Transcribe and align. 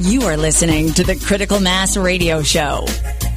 You 0.00 0.22
are 0.22 0.36
listening 0.36 0.92
to 0.92 1.02
the 1.02 1.16
Critical 1.16 1.58
Mass 1.58 1.96
Radio 1.96 2.40
Show, 2.40 2.86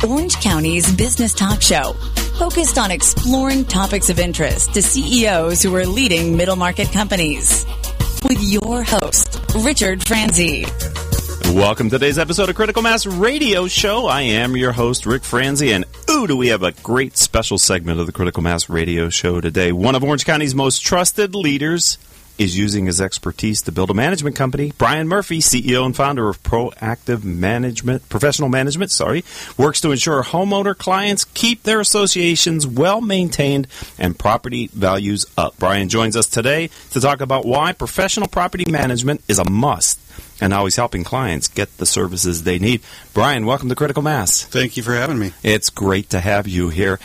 Orange 0.07 0.35
County's 0.35 0.93
business 0.95 1.33
talk 1.33 1.59
show, 1.59 1.93
focused 2.37 2.77
on 2.77 2.91
exploring 2.91 3.65
topics 3.65 4.11
of 4.11 4.19
interest 4.19 4.75
to 4.75 4.83
CEOs 4.83 5.63
who 5.63 5.75
are 5.75 5.87
leading 5.87 6.37
middle 6.37 6.55
market 6.55 6.91
companies. 6.91 7.65
With 8.23 8.43
your 8.43 8.83
host, 8.83 9.41
Richard 9.55 10.03
Franzi. 10.05 10.65
Welcome 11.45 11.89
to 11.89 11.97
today's 11.97 12.19
episode 12.19 12.49
of 12.49 12.55
Critical 12.55 12.83
Mass 12.83 13.07
Radio 13.07 13.67
Show. 13.67 14.05
I 14.05 14.21
am 14.21 14.55
your 14.55 14.71
host, 14.71 15.07
Rick 15.07 15.23
Franzi, 15.23 15.71
and 15.71 15.85
ooh, 16.11 16.27
do 16.27 16.37
we 16.37 16.49
have 16.49 16.61
a 16.61 16.73
great 16.73 17.17
special 17.17 17.57
segment 17.57 17.99
of 17.99 18.05
the 18.05 18.11
Critical 18.11 18.43
Mass 18.43 18.69
Radio 18.69 19.09
Show 19.09 19.41
today. 19.41 19.71
One 19.71 19.95
of 19.95 20.03
Orange 20.03 20.25
County's 20.25 20.53
most 20.53 20.83
trusted 20.83 21.33
leaders 21.33 21.97
is 22.37 22.57
using 22.57 22.85
his 22.85 23.01
expertise 23.01 23.61
to 23.63 23.71
build 23.71 23.89
a 23.89 23.93
management 23.93 24.35
company. 24.35 24.73
Brian 24.77 25.07
Murphy, 25.07 25.39
CEO 25.39 25.85
and 25.85 25.95
founder 25.95 26.29
of 26.29 26.41
Proactive 26.43 27.23
Management, 27.23 28.07
Professional 28.09 28.49
Management, 28.49 28.91
sorry, 28.91 29.23
works 29.57 29.81
to 29.81 29.91
ensure 29.91 30.23
homeowner 30.23 30.77
clients 30.77 31.25
keep 31.25 31.63
their 31.63 31.79
associations 31.79 32.65
well 32.65 33.01
maintained 33.01 33.67
and 33.97 34.17
property 34.17 34.67
values 34.73 35.25
up. 35.37 35.57
Brian 35.57 35.89
joins 35.89 36.15
us 36.15 36.27
today 36.27 36.69
to 36.91 36.99
talk 36.99 37.21
about 37.21 37.45
why 37.45 37.73
professional 37.73 38.27
property 38.27 38.69
management 38.69 39.21
is 39.27 39.39
a 39.39 39.49
must 39.49 39.99
and 40.41 40.51
how 40.51 40.65
he's 40.65 40.75
helping 40.75 41.03
clients 41.03 41.47
get 41.47 41.77
the 41.77 41.85
services 41.85 42.43
they 42.43 42.59
need. 42.59 42.81
Brian, 43.13 43.45
welcome 43.45 43.69
to 43.69 43.75
Critical 43.75 44.01
Mass. 44.01 44.43
Thank 44.43 44.75
you 44.75 44.83
for 44.83 44.93
having 44.93 45.19
me. 45.19 45.33
It's 45.43 45.69
great 45.69 46.09
to 46.09 46.19
have 46.19 46.47
you 46.47 46.69
here. 46.69 46.99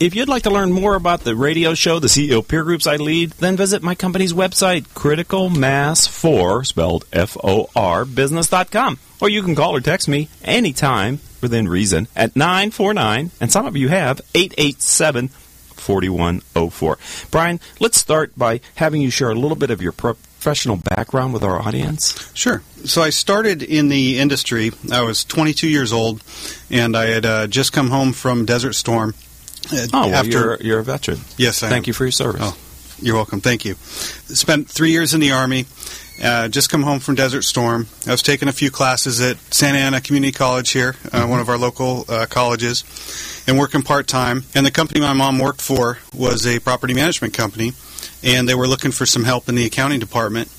If 0.00 0.14
you'd 0.14 0.30
like 0.30 0.44
to 0.44 0.50
learn 0.50 0.72
more 0.72 0.94
about 0.94 1.24
the 1.24 1.36
radio 1.36 1.74
show, 1.74 1.98
the 1.98 2.06
CEO 2.06 2.40
peer 2.46 2.64
groups 2.64 2.86
I 2.86 2.96
lead, 2.96 3.32
then 3.32 3.58
visit 3.58 3.82
my 3.82 3.94
company's 3.94 4.32
website, 4.32 4.84
criticalmass4, 4.94 6.66
spelled 6.66 7.04
F-O-R, 7.12 8.06
business.com. 8.06 8.98
Or 9.20 9.28
you 9.28 9.42
can 9.42 9.54
call 9.54 9.76
or 9.76 9.80
text 9.82 10.08
me 10.08 10.30
anytime 10.42 11.20
within 11.42 11.68
reason 11.68 12.08
at 12.16 12.34
949, 12.34 13.30
and 13.42 13.52
some 13.52 13.66
of 13.66 13.76
you 13.76 13.88
have, 13.88 14.22
887 14.34 15.28
4104. 15.28 16.98
Brian, 17.30 17.60
let's 17.78 17.98
start 17.98 18.32
by 18.38 18.62
having 18.76 19.02
you 19.02 19.10
share 19.10 19.28
a 19.28 19.34
little 19.34 19.54
bit 19.54 19.70
of 19.70 19.82
your 19.82 19.92
professional 19.92 20.76
background 20.76 21.34
with 21.34 21.44
our 21.44 21.60
audience. 21.60 22.32
Sure. 22.32 22.62
So 22.86 23.02
I 23.02 23.10
started 23.10 23.62
in 23.62 23.90
the 23.90 24.18
industry. 24.18 24.72
I 24.90 25.02
was 25.02 25.24
22 25.24 25.68
years 25.68 25.92
old, 25.92 26.22
and 26.70 26.96
I 26.96 27.04
had 27.08 27.26
uh, 27.26 27.46
just 27.48 27.74
come 27.74 27.90
home 27.90 28.14
from 28.14 28.46
Desert 28.46 28.72
Storm. 28.72 29.12
Uh, 29.72 29.86
oh, 29.92 30.06
well, 30.08 30.14
after, 30.14 30.30
you're, 30.30 30.56
you're 30.60 30.78
a 30.80 30.84
veteran. 30.84 31.18
Yes, 31.36 31.62
I 31.62 31.68
Thank 31.68 31.86
am. 31.86 31.90
you 31.90 31.92
for 31.92 32.04
your 32.04 32.12
service. 32.12 32.40
Oh, 32.42 32.56
you're 33.00 33.16
welcome. 33.16 33.40
Thank 33.40 33.64
you. 33.64 33.74
Spent 33.74 34.68
three 34.68 34.90
years 34.90 35.14
in 35.14 35.20
the 35.20 35.32
Army. 35.32 35.66
Uh, 36.22 36.48
just 36.48 36.68
come 36.68 36.82
home 36.82 37.00
from 37.00 37.14
Desert 37.14 37.42
Storm. 37.42 37.86
I 38.06 38.10
was 38.10 38.22
taking 38.22 38.48
a 38.48 38.52
few 38.52 38.70
classes 38.70 39.22
at 39.22 39.38
Santa 39.52 39.78
Ana 39.78 40.00
Community 40.02 40.32
College 40.32 40.70
here, 40.70 40.96
uh, 41.06 41.20
mm-hmm. 41.20 41.30
one 41.30 41.40
of 41.40 41.48
our 41.48 41.56
local 41.56 42.04
uh, 42.08 42.26
colleges, 42.28 42.84
and 43.46 43.58
working 43.58 43.80
part 43.82 44.06
time. 44.06 44.44
And 44.54 44.66
the 44.66 44.70
company 44.70 45.00
my 45.00 45.14
mom 45.14 45.38
worked 45.38 45.62
for 45.62 45.98
was 46.14 46.46
a 46.46 46.58
property 46.58 46.92
management 46.92 47.32
company, 47.32 47.72
and 48.22 48.46
they 48.46 48.54
were 48.54 48.66
looking 48.66 48.90
for 48.90 49.06
some 49.06 49.24
help 49.24 49.48
in 49.48 49.54
the 49.54 49.64
accounting 49.64 49.98
department 49.98 50.50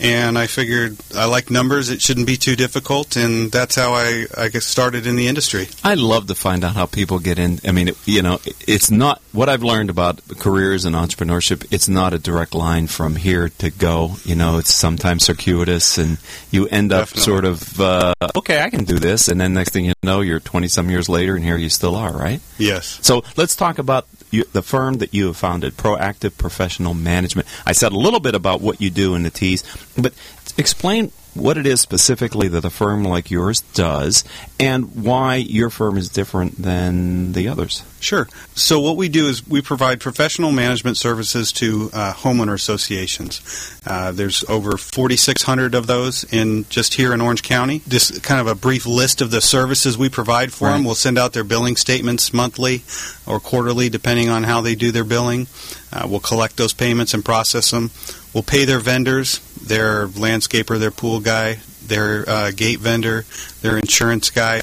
and 0.00 0.38
I 0.38 0.46
figured 0.46 0.96
I 1.14 1.26
like 1.26 1.50
numbers. 1.50 1.90
It 1.90 2.02
shouldn't 2.02 2.26
be 2.26 2.36
too 2.36 2.56
difficult, 2.56 3.16
and 3.16 3.50
that's 3.50 3.74
how 3.74 3.92
I 3.94 4.26
I 4.36 4.48
get 4.48 4.62
started 4.62 5.06
in 5.06 5.16
the 5.16 5.28
industry. 5.28 5.68
I 5.82 5.94
love 5.94 6.26
to 6.28 6.34
find 6.34 6.64
out 6.64 6.74
how 6.74 6.86
people 6.86 7.18
get 7.18 7.38
in. 7.38 7.60
I 7.66 7.72
mean, 7.72 7.88
it, 7.88 7.96
you 8.06 8.22
know, 8.22 8.40
it's 8.66 8.90
not 8.90 9.20
what 9.32 9.48
I've 9.48 9.62
learned 9.62 9.90
about 9.90 10.20
careers 10.38 10.84
and 10.84 10.94
entrepreneurship. 10.94 11.66
It's 11.70 11.88
not 11.88 12.12
a 12.12 12.18
direct 12.18 12.54
line 12.54 12.86
from 12.86 13.16
here 13.16 13.48
to 13.58 13.70
go. 13.70 14.16
You 14.24 14.34
know, 14.34 14.58
it's 14.58 14.72
sometimes 14.74 15.24
circuitous, 15.24 15.98
and 15.98 16.18
you 16.50 16.66
end 16.68 16.92
up 16.92 17.08
Definitely. 17.08 17.22
sort 17.22 17.44
of 17.44 17.80
uh, 17.80 18.14
okay, 18.36 18.62
I 18.62 18.70
can 18.70 18.84
do 18.84 18.98
this, 18.98 19.28
and 19.28 19.40
then 19.40 19.54
next 19.54 19.72
thing 19.72 19.84
you 19.86 19.92
know, 20.02 20.20
you're 20.20 20.40
twenty 20.40 20.68
some 20.68 20.90
years 20.90 21.08
later, 21.08 21.36
and 21.36 21.44
here 21.44 21.56
you 21.56 21.68
still 21.68 21.96
are, 21.96 22.12
right? 22.12 22.40
Yes. 22.58 22.98
So 23.02 23.24
let's 23.36 23.56
talk 23.56 23.78
about 23.78 24.06
you, 24.34 24.44
the 24.52 24.62
firm 24.62 24.94
that 24.94 25.14
you 25.14 25.28
have 25.28 25.36
founded, 25.36 25.76
Proactive 25.76 26.36
Professional 26.36 26.92
Management. 26.92 27.48
I 27.64 27.72
said 27.72 27.92
a 27.92 27.96
little 27.96 28.20
bit 28.20 28.34
about 28.34 28.60
what 28.60 28.80
you 28.80 28.90
do 28.90 29.14
in 29.14 29.22
the 29.22 29.30
tease, 29.30 29.64
but 29.96 30.12
explain 30.58 31.12
what 31.34 31.58
it 31.58 31.66
is 31.66 31.80
specifically 31.80 32.48
that 32.48 32.64
a 32.64 32.70
firm 32.70 33.04
like 33.04 33.30
yours 33.30 33.60
does 33.74 34.24
and 34.58 35.04
why 35.04 35.36
your 35.36 35.70
firm 35.70 35.96
is 35.96 36.08
different 36.08 36.60
than 36.60 37.32
the 37.32 37.48
others. 37.48 37.82
Sure. 38.00 38.28
So, 38.54 38.80
what 38.80 38.96
we 38.96 39.08
do 39.08 39.28
is 39.28 39.46
we 39.48 39.62
provide 39.62 40.00
professional 40.00 40.52
management 40.52 40.98
services 40.98 41.52
to 41.52 41.90
uh, 41.92 42.12
homeowner 42.12 42.52
associations. 42.52 43.80
Uh, 43.86 44.12
there's 44.12 44.44
over 44.48 44.76
4,600 44.76 45.74
of 45.74 45.86
those 45.86 46.24
in 46.32 46.66
just 46.68 46.94
here 46.94 47.14
in 47.14 47.20
Orange 47.20 47.42
County. 47.42 47.80
Just 47.88 48.22
kind 48.22 48.40
of 48.40 48.46
a 48.46 48.54
brief 48.54 48.84
list 48.84 49.22
of 49.22 49.30
the 49.30 49.40
services 49.40 49.96
we 49.96 50.10
provide 50.10 50.52
for 50.52 50.68
right. 50.68 50.74
them. 50.74 50.84
We'll 50.84 50.94
send 50.94 51.18
out 51.18 51.32
their 51.32 51.44
billing 51.44 51.76
statements 51.76 52.32
monthly 52.32 52.82
or 53.26 53.40
quarterly, 53.40 53.88
depending 53.88 54.28
on 54.28 54.42
how 54.42 54.60
they 54.60 54.74
do 54.74 54.92
their 54.92 55.04
billing. 55.04 55.46
Uh, 55.90 56.06
we'll 56.08 56.20
collect 56.20 56.56
those 56.56 56.74
payments 56.74 57.14
and 57.14 57.24
process 57.24 57.70
them. 57.70 57.90
We'll 58.34 58.42
pay 58.42 58.64
their 58.64 58.80
vendors, 58.80 59.38
their 59.66 60.06
landscaper, 60.08 60.78
their 60.78 60.90
pool 60.90 61.20
guy, 61.20 61.58
their 61.86 62.28
uh, 62.28 62.50
gate 62.50 62.80
vendor, 62.80 63.24
their 63.62 63.78
insurance 63.78 64.30
guy, 64.30 64.62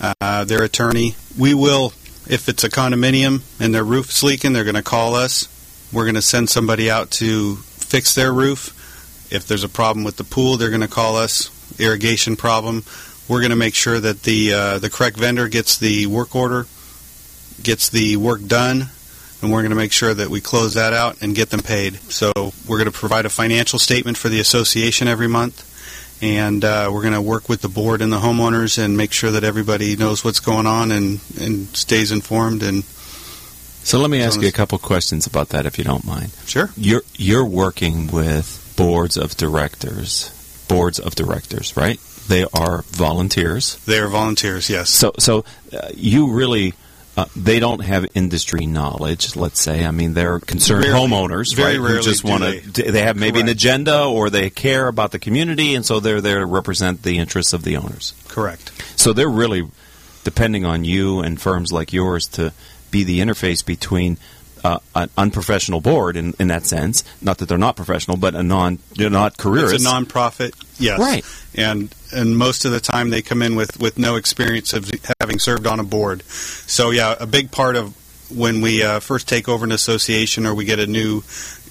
uh, 0.00 0.44
their 0.44 0.62
attorney. 0.62 1.14
We 1.38 1.54
will, 1.54 1.92
if 2.28 2.48
it's 2.48 2.64
a 2.64 2.68
condominium 2.68 3.42
and 3.60 3.74
their 3.74 3.84
roof's 3.84 4.22
leaking, 4.22 4.52
they're 4.52 4.64
going 4.64 4.74
to 4.74 4.82
call 4.82 5.14
us. 5.14 5.48
We're 5.92 6.04
going 6.04 6.14
to 6.16 6.22
send 6.22 6.50
somebody 6.50 6.90
out 6.90 7.10
to 7.12 7.56
fix 7.56 8.14
their 8.14 8.32
roof. 8.32 8.74
If 9.32 9.46
there's 9.46 9.64
a 9.64 9.68
problem 9.68 10.04
with 10.04 10.16
the 10.16 10.24
pool, 10.24 10.56
they're 10.56 10.70
going 10.70 10.80
to 10.80 10.88
call 10.88 11.16
us. 11.16 11.50
Irrigation 11.78 12.36
problem. 12.36 12.82
We're 13.28 13.40
going 13.40 13.50
to 13.50 13.56
make 13.56 13.74
sure 13.74 14.00
that 14.00 14.22
the 14.22 14.52
uh, 14.52 14.78
the 14.78 14.88
correct 14.88 15.18
vendor 15.18 15.48
gets 15.48 15.76
the 15.76 16.06
work 16.06 16.34
order, 16.34 16.66
gets 17.62 17.90
the 17.90 18.16
work 18.16 18.44
done, 18.46 18.88
and 19.40 19.52
we're 19.52 19.60
going 19.60 19.70
to 19.70 19.76
make 19.76 19.92
sure 19.92 20.14
that 20.14 20.28
we 20.28 20.40
close 20.40 20.74
that 20.74 20.92
out 20.92 21.22
and 21.22 21.34
get 21.34 21.50
them 21.50 21.60
paid. 21.60 21.94
So 22.10 22.32
we're 22.66 22.78
going 22.78 22.90
to 22.90 22.98
provide 22.98 23.26
a 23.26 23.30
financial 23.30 23.78
statement 23.78 24.16
for 24.16 24.28
the 24.28 24.40
association 24.40 25.08
every 25.08 25.28
month, 25.28 25.64
and 26.22 26.64
uh, 26.64 26.90
we're 26.92 27.02
going 27.02 27.14
to 27.14 27.22
work 27.22 27.48
with 27.48 27.60
the 27.60 27.68
board 27.68 28.02
and 28.02 28.12
the 28.12 28.18
homeowners 28.18 28.82
and 28.82 28.96
make 28.96 29.12
sure 29.12 29.30
that 29.30 29.44
everybody 29.44 29.96
knows 29.96 30.24
what's 30.24 30.40
going 30.40 30.66
on 30.66 30.90
and, 30.90 31.20
and 31.40 31.68
stays 31.76 32.10
informed. 32.10 32.62
And 32.62 32.84
so 33.84 33.98
let 33.98 34.10
me 34.10 34.20
ask 34.20 34.40
you 34.40 34.48
a 34.48 34.52
couple 34.52 34.78
questions 34.78 35.26
about 35.26 35.50
that, 35.50 35.64
if 35.64 35.78
you 35.78 35.84
don't 35.84 36.04
mind. 36.04 36.32
Sure. 36.44 36.70
You're 36.76 37.02
you're 37.14 37.46
working 37.46 38.08
with 38.08 38.74
boards 38.76 39.16
of 39.16 39.36
directors, 39.36 40.30
boards 40.68 40.98
of 40.98 41.14
directors, 41.14 41.76
right? 41.76 41.98
They 42.28 42.44
are 42.52 42.82
volunteers. 42.88 43.76
They 43.86 43.98
are 43.98 44.08
volunteers, 44.08 44.68
yes. 44.68 44.90
So 44.90 45.12
so 45.18 45.44
uh, 45.72 45.88
you 45.94 46.30
really 46.30 46.74
uh, 47.18 47.24
they 47.34 47.58
don't 47.58 47.80
have 47.80 48.06
industry 48.14 48.64
knowledge. 48.64 49.34
Let's 49.34 49.60
say, 49.60 49.84
I 49.84 49.90
mean, 49.90 50.14
they're 50.14 50.38
concerned 50.38 50.84
rarely, 50.84 51.00
homeowners, 51.00 51.52
very 51.52 51.76
right? 51.76 51.96
Who 51.96 52.00
just 52.00 52.22
want 52.22 52.44
to. 52.44 52.92
They 52.92 53.02
have 53.02 53.16
maybe 53.16 53.40
Correct. 53.40 53.42
an 53.42 53.48
agenda, 53.48 54.04
or 54.04 54.30
they 54.30 54.50
care 54.50 54.86
about 54.86 55.10
the 55.10 55.18
community, 55.18 55.74
and 55.74 55.84
so 55.84 55.98
they're 55.98 56.20
there 56.20 56.38
to 56.38 56.46
represent 56.46 57.02
the 57.02 57.18
interests 57.18 57.52
of 57.52 57.64
the 57.64 57.76
owners. 57.76 58.14
Correct. 58.28 58.70
So 58.94 59.12
they're 59.12 59.28
really 59.28 59.68
depending 60.22 60.64
on 60.64 60.84
you 60.84 61.18
and 61.18 61.40
firms 61.40 61.72
like 61.72 61.92
yours 61.92 62.28
to 62.28 62.52
be 62.92 63.02
the 63.02 63.18
interface 63.18 63.66
between 63.66 64.16
uh, 64.64 64.78
an 64.94 65.10
unprofessional 65.16 65.80
board 65.80 66.16
in, 66.16 66.34
in 66.38 66.48
that 66.48 66.66
sense. 66.66 67.04
Not 67.20 67.38
that 67.38 67.48
they're 67.48 67.58
not 67.58 67.76
professional, 67.76 68.16
but 68.16 68.34
a 68.34 68.42
non 68.42 68.78
they're 68.96 69.10
not 69.10 69.36
careerists. 69.36 69.74
It's 69.74 69.86
a 69.86 69.88
nonprofit, 69.88 70.54
yes, 70.78 70.98
right. 70.98 71.24
And 71.54 71.94
and 72.12 72.36
most 72.36 72.64
of 72.64 72.72
the 72.72 72.80
time 72.80 73.10
they 73.10 73.22
come 73.22 73.42
in 73.42 73.54
with, 73.56 73.78
with 73.78 73.98
no 73.98 74.16
experience 74.16 74.72
of 74.72 74.90
having 75.20 75.38
served 75.38 75.66
on 75.66 75.80
a 75.80 75.84
board. 75.84 76.22
So 76.22 76.90
yeah, 76.90 77.14
a 77.18 77.26
big 77.26 77.50
part 77.50 77.76
of 77.76 77.94
when 78.30 78.60
we 78.60 78.82
uh, 78.82 79.00
first 79.00 79.28
take 79.28 79.48
over 79.48 79.64
an 79.64 79.72
association 79.72 80.46
or 80.46 80.54
we 80.54 80.64
get 80.64 80.78
a 80.78 80.86
new 80.86 81.22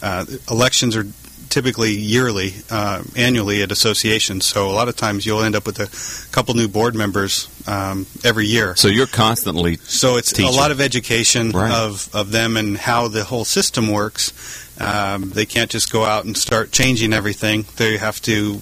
uh, 0.02 0.26
elections 0.50 0.96
are 0.96 1.06
typically 1.50 1.92
yearly, 1.94 2.54
uh, 2.70 3.04
annually 3.16 3.62
at 3.64 3.72
associations. 3.72 4.46
So 4.46 4.70
a 4.70 4.74
lot 4.74 4.88
of 4.90 4.96
times 4.96 5.26
you'll 5.26 5.44
end 5.44 5.56
up 5.56 5.66
with 5.66 5.80
a 5.80 6.32
couple 6.34 6.54
new 6.56 6.68
board 6.68 6.96
members 6.96 7.48
um, 7.68 8.06
every 8.24 8.46
year. 8.48 8.76
So 8.76 8.88
you're 8.88 9.08
constantly 9.08 9.78
so 9.78 10.18
it's 10.18 10.32
teaching. 10.32 10.54
a 10.54 10.56
lot 10.58 10.72
of 10.72 10.80
education 10.82 11.52
Right. 11.52 11.72
of 11.72 12.10
of 12.14 12.32
them 12.32 12.58
and 12.58 12.78
how 12.78 13.08
the 13.08 13.24
whole 13.24 13.46
system 13.46 13.88
works. 13.90 14.32
Um, 14.80 15.32
they 15.32 15.46
can't 15.46 15.72
just 15.72 15.92
go 15.92 16.04
out 16.06 16.26
and 16.26 16.38
start 16.38 16.72
changing 16.72 17.12
everything. 17.14 17.66
They 17.78 17.98
have 17.98 18.22
to 18.24 18.62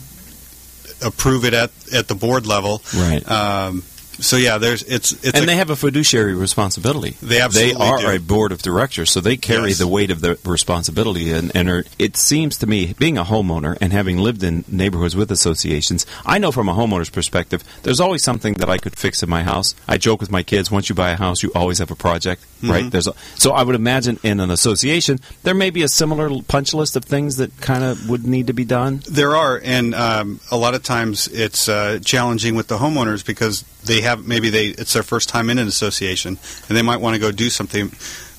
approve 1.03 1.43
it 1.45 1.53
at 1.53 1.71
at 1.93 2.07
the 2.07 2.15
board 2.15 2.45
level. 2.47 2.81
right. 2.95 3.29
Um, 3.29 3.83
so 4.19 4.37
yeah, 4.37 4.57
there's 4.57 4.83
it's 4.83 5.11
it's 5.11 5.33
and 5.35 5.43
a, 5.43 5.45
they 5.45 5.55
have 5.55 5.69
a 5.69 5.75
fiduciary 5.75 6.33
responsibility. 6.33 7.15
They 7.21 7.41
absolutely 7.41 7.81
are 7.81 7.99
do. 7.99 8.09
a 8.09 8.19
board 8.19 8.51
of 8.51 8.61
directors, 8.61 9.11
so 9.11 9.19
they 9.21 9.37
carry 9.37 9.69
Yes. 9.69 9.79
the 9.79 9.87
weight 9.87 10.11
of 10.11 10.21
the 10.21 10.37
responsibility. 10.45 11.31
And, 11.31 11.51
and 11.55 11.69
are, 11.69 11.85
it 11.99 12.17
seems 12.17 12.57
to 12.59 12.67
me, 12.67 12.93
being 12.97 13.17
a 13.17 13.23
homeowner 13.23 13.77
and 13.81 13.91
having 13.93 14.17
lived 14.17 14.43
in 14.43 14.63
neighborhoods 14.67 15.15
with 15.15 15.31
associations, 15.31 16.05
I 16.25 16.37
know 16.39 16.51
from 16.51 16.69
a 16.69 16.73
homeowner's 16.73 17.09
perspective, 17.09 17.63
there's 17.83 17.99
always 17.99 18.23
something 18.23 18.53
that 18.55 18.69
I 18.69 18.77
could 18.77 18.97
fix 18.97 19.21
in 19.23 19.29
my 19.29 19.43
house. 19.43 19.75
I 19.87 19.97
joke 19.97 20.19
with 20.21 20.31
my 20.31 20.43
kids: 20.43 20.71
once 20.71 20.89
you 20.89 20.95
buy 20.95 21.11
a 21.11 21.15
house, 21.17 21.43
you 21.43 21.51
always 21.55 21.79
have 21.79 21.91
a 21.91 21.95
project, 21.95 22.43
Mm-hmm. 22.61 22.71
right? 22.71 22.89
There's 22.91 23.07
a, 23.07 23.13
so 23.35 23.51
I 23.51 23.63
would 23.63 23.75
imagine 23.75 24.17
in 24.23 24.39
an 24.39 24.49
association 24.49 25.19
there 25.43 25.53
may 25.53 25.69
be 25.69 25.83
a 25.83 25.87
similar 25.89 26.29
punch 26.47 26.73
list 26.73 26.95
of 26.95 27.03
things 27.03 27.35
that 27.37 27.55
kind 27.59 27.83
of 27.83 28.09
would 28.09 28.25
need 28.25 28.47
to 28.47 28.53
be 28.53 28.63
done. 28.65 29.01
There 29.09 29.35
are, 29.35 29.59
and 29.63 29.93
um, 29.93 30.39
a 30.51 30.57
lot 30.57 30.73
of 30.73 30.81
times 30.81 31.27
it's 31.27 31.67
uh, 31.67 31.99
challenging 32.03 32.55
with 32.55 32.67
the 32.67 32.77
homeowners 32.77 33.25
because 33.25 33.63
they 33.83 34.01
have 34.05 34.25
maybe 34.25 34.49
they 34.49 34.67
it's 34.67 34.93
their 34.93 35.03
first 35.03 35.29
time 35.29 35.49
in 35.49 35.57
an 35.57 35.67
association, 35.67 36.39
and 36.67 36.77
they 36.77 36.81
might 36.81 36.97
want 36.97 37.15
to 37.15 37.19
go 37.19 37.31
do 37.31 37.49
something. 37.49 37.91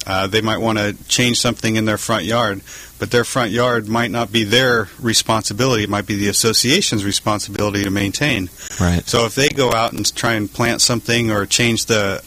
Uh, 0.06 0.28
they 0.28 0.40
might 0.40 0.58
want 0.58 0.78
to 0.78 0.96
change 1.08 1.40
something 1.40 1.74
in 1.74 1.84
their 1.84 1.98
front 1.98 2.24
yard, 2.24 2.60
but 3.00 3.10
their 3.10 3.24
front 3.24 3.50
yard 3.50 3.88
might 3.88 4.10
not 4.10 4.30
be 4.30 4.44
their 4.44 4.88
responsibility. 5.00 5.82
It 5.82 5.90
might 5.90 6.06
be 6.06 6.14
the 6.14 6.28
association's 6.28 7.04
responsibility 7.04 7.82
to 7.82 7.90
maintain. 7.90 8.48
Right. 8.80 9.02
So 9.04 9.26
if 9.26 9.34
they 9.34 9.48
go 9.48 9.72
out 9.72 9.92
and 9.92 10.14
try 10.14 10.34
and 10.34 10.52
plant 10.52 10.80
something 10.80 11.32
or 11.32 11.44
change 11.44 11.86
the 11.86 12.22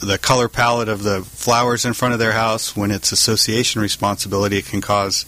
the 0.00 0.18
color 0.18 0.48
palette 0.48 0.88
of 0.88 1.02
the 1.02 1.22
flowers 1.22 1.84
in 1.84 1.92
front 1.92 2.14
of 2.14 2.20
their 2.20 2.32
house 2.32 2.76
when 2.76 2.90
it's 2.90 3.12
association 3.12 3.80
responsibility, 3.80 4.58
it 4.58 4.66
can 4.66 4.80
cause 4.80 5.24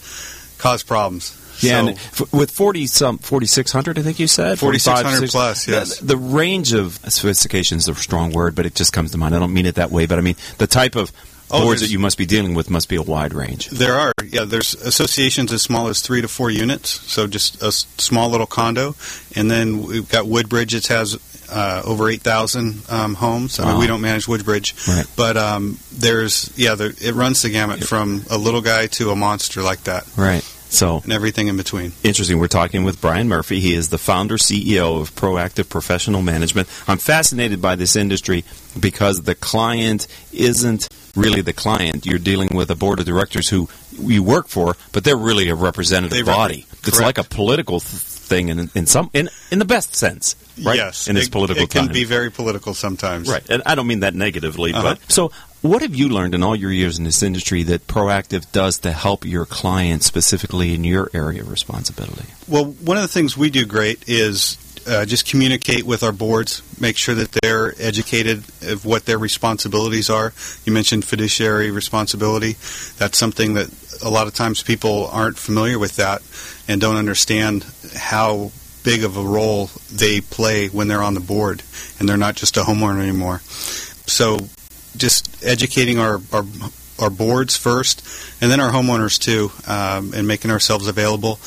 cause 0.57 0.83
problems. 0.83 1.36
Yeah, 1.59 1.81
So- 1.81 1.87
and 1.87 1.89
f- 1.97 2.33
with 2.33 2.51
forty 2.51 2.87
some 2.87 3.17
forty 3.17 3.45
six 3.47 3.71
hundred, 3.71 3.97
I 3.99 4.01
think 4.01 4.19
you 4.19 4.27
said 4.27 4.59
4,600 4.59 5.29
plus, 5.29 5.65
the- 5.65 5.71
yes. 5.71 5.99
The, 5.99 6.17
range 6.17 6.73
of 6.73 6.99
sophistication 7.07 7.77
is 7.77 7.87
a 7.87 7.95
strong 7.95 8.31
word, 8.31 8.55
but 8.55 8.65
it 8.65 8.75
just 8.75 8.93
comes 8.93 9.11
to 9.11 9.17
mind. 9.17 9.35
I 9.35 9.39
don't 9.39 9.53
mean 9.53 9.65
it 9.65 9.75
that 9.75 9.91
way, 9.91 10.05
but 10.05 10.17
I 10.17 10.21
mean 10.21 10.35
the 10.57 10.67
type 10.67 10.95
of 10.95 11.11
Oh, 11.49 11.61
boards 11.61 11.79
that 11.79 11.89
you 11.89 11.97
must 11.97 12.17
be 12.17 12.25
dealing 12.25 12.55
with 12.55 12.69
must 12.69 12.89
be 12.89 12.97
a 12.97 13.01
wide 13.01 13.33
range. 13.33 13.69
There 13.69 13.93
are, 13.93 14.11
yeah. 14.27 14.43
There's 14.43 14.73
associations 14.73 15.53
as 15.53 15.61
small 15.61 15.87
as 15.87 16.01
three 16.01 16.19
to 16.21 16.27
four 16.27 16.49
units, 16.51 16.89
so 17.09 17.25
just 17.25 17.63
a 17.63 17.71
small 17.71 18.29
little 18.29 18.45
condo, 18.47 18.95
and 19.33 19.49
then 19.49 19.83
we've 19.83 20.09
got 20.09 20.27
Woodbridge. 20.27 20.75
It 20.75 20.87
has 20.87 21.17
uh, 21.49 21.83
over 21.85 22.09
eight 22.09 22.21
thousand 22.21 22.81
um, 22.89 23.13
homes. 23.15 23.61
I 23.61 23.63
mean, 23.63 23.75
Wow. 23.75 23.79
we 23.79 23.87
don't 23.87 24.01
manage 24.01 24.27
Woodbridge, 24.27 24.75
Right. 24.89 25.05
but 25.15 25.37
um, 25.37 25.79
there's 25.93 26.51
yeah, 26.57 26.75
there, 26.75 26.91
it 26.99 27.15
runs 27.15 27.41
the 27.43 27.49
gamut 27.49 27.81
from 27.81 28.25
a 28.29 28.37
little 28.37 28.59
guy 28.61 28.87
to 28.87 29.11
a 29.11 29.15
monster 29.15 29.61
like 29.61 29.85
that, 29.85 30.03
Right. 30.17 30.43
So 30.69 30.99
and 31.03 31.13
everything 31.13 31.47
in 31.47 31.57
between. 31.57 31.93
interesting. 32.03 32.39
We're 32.39 32.47
talking 32.47 32.83
with 32.83 32.99
Brian 33.01 33.27
Murphy. 33.27 33.59
He 33.59 33.73
is 33.73 33.89
the 33.89 33.97
founder 33.97 34.35
CEO 34.37 34.99
of 35.01 35.15
Proactive 35.15 35.69
Professional 35.69 36.21
Management. 36.21 36.67
I'm 36.87 36.97
fascinated 36.97 37.61
by 37.61 37.75
this 37.75 37.95
industry 37.95 38.43
because 38.79 39.23
the 39.23 39.35
client 39.35 40.07
isn't 40.33 40.87
really 41.15 41.41
the 41.41 41.53
client. 41.53 42.05
You're 42.05 42.19
dealing 42.19 42.49
with 42.53 42.69
a 42.69 42.75
board 42.75 42.99
of 42.99 43.05
directors 43.05 43.49
who 43.49 43.69
you 43.99 44.21
work 44.23 44.47
for, 44.49 44.75
but 44.91 45.03
they're 45.03 45.17
really 45.17 45.49
a 45.49 45.55
representative 45.55 46.27
rep- 46.27 46.35
body. 46.35 46.65
It's 46.85 46.99
like 46.99 47.17
a 47.17 47.23
political 47.23 47.79
th- 47.79 47.91
thing 48.27 48.49
in, 48.49 48.69
in 48.75 48.85
some 48.85 49.09
in 49.13 49.29
in 49.51 49.59
the 49.59 49.65
best 49.65 49.95
sense, 49.95 50.35
right? 50.63 50.75
Yes, 50.75 51.07
in 51.07 51.15
this 51.15 51.27
it, 51.27 51.31
political 51.31 51.63
it 51.63 51.69
can 51.69 51.85
time. 51.85 51.93
be 51.93 52.03
very 52.03 52.29
political 52.29 52.73
sometimes. 52.73 53.29
Right, 53.29 53.49
and 53.49 53.63
I 53.65 53.73
don't 53.75 53.87
mean 53.87 54.01
that 54.01 54.13
negatively, 54.15 54.73
Uh-huh. 54.73 54.83
but 54.99 55.11
so 55.11 55.31
what 55.61 55.81
have 55.81 55.95
you 55.95 56.09
learned 56.09 56.35
in 56.35 56.43
all 56.43 56.55
your 56.55 56.71
years 56.71 56.97
in 56.97 57.03
this 57.03 57.23
industry 57.23 57.63
that 57.63 57.87
Proactive 57.87 58.51
does 58.51 58.79
to 58.79 58.91
help 58.91 59.25
your 59.25 59.45
clients 59.45 60.05
specifically 60.05 60.73
in 60.73 60.83
your 60.83 61.09
area 61.13 61.41
of 61.41 61.49
responsibility? 61.49 62.25
Well, 62.47 62.65
one 62.65 62.97
of 62.97 63.03
the 63.03 63.07
things 63.07 63.37
we 63.37 63.49
do 63.49 63.65
great 63.65 64.07
is 64.07 64.57
uh, 64.87 65.05
just 65.05 65.27
communicate 65.27 65.83
with 65.83 66.03
our 66.03 66.11
boards, 66.11 66.61
make 66.79 66.97
sure 66.97 67.15
that 67.15 67.31
they're 67.41 67.73
educated 67.79 68.43
of 68.63 68.85
what 68.85 69.05
their 69.05 69.17
responsibilities 69.17 70.09
are. 70.09 70.33
You 70.65 70.71
mentioned 70.71 71.03
fiduciary 71.03 71.71
responsibility. 71.71 72.53
That's 72.97 73.17
something 73.17 73.55
that 73.55 73.69
a 74.03 74.09
lot 74.09 74.27
of 74.27 74.33
times 74.33 74.63
people 74.63 75.07
aren't 75.07 75.37
familiar 75.37 75.79
with 75.79 75.97
that 75.97 76.21
and 76.67 76.79
don't 76.79 76.95
understand 76.95 77.65
how 77.95 78.51
big 78.83 79.03
of 79.03 79.17
a 79.17 79.23
role 79.23 79.69
they 79.91 80.21
play 80.21 80.67
when 80.67 80.87
they're 80.87 81.03
on 81.03 81.13
the 81.13 81.19
board 81.19 81.63
and 81.99 82.07
they're 82.07 82.15
not 82.15 82.35
just 82.35 82.55
a 82.55 82.61
homeowner 82.61 83.01
anymore. 83.01 83.39
So 84.07 84.37
just 84.97 85.43
educating 85.45 85.99
our, 85.99 86.19
our 86.33 86.43
our 86.99 87.09
boards 87.11 87.55
first, 87.55 88.01
and 88.41 88.51
then 88.51 88.59
our 88.59 88.71
homeowners 88.71 89.19
too, 89.19 89.51
um, 89.71 90.13
and 90.15 90.27
making 90.27 90.49
ourselves 90.51 90.87
available. 90.87 91.39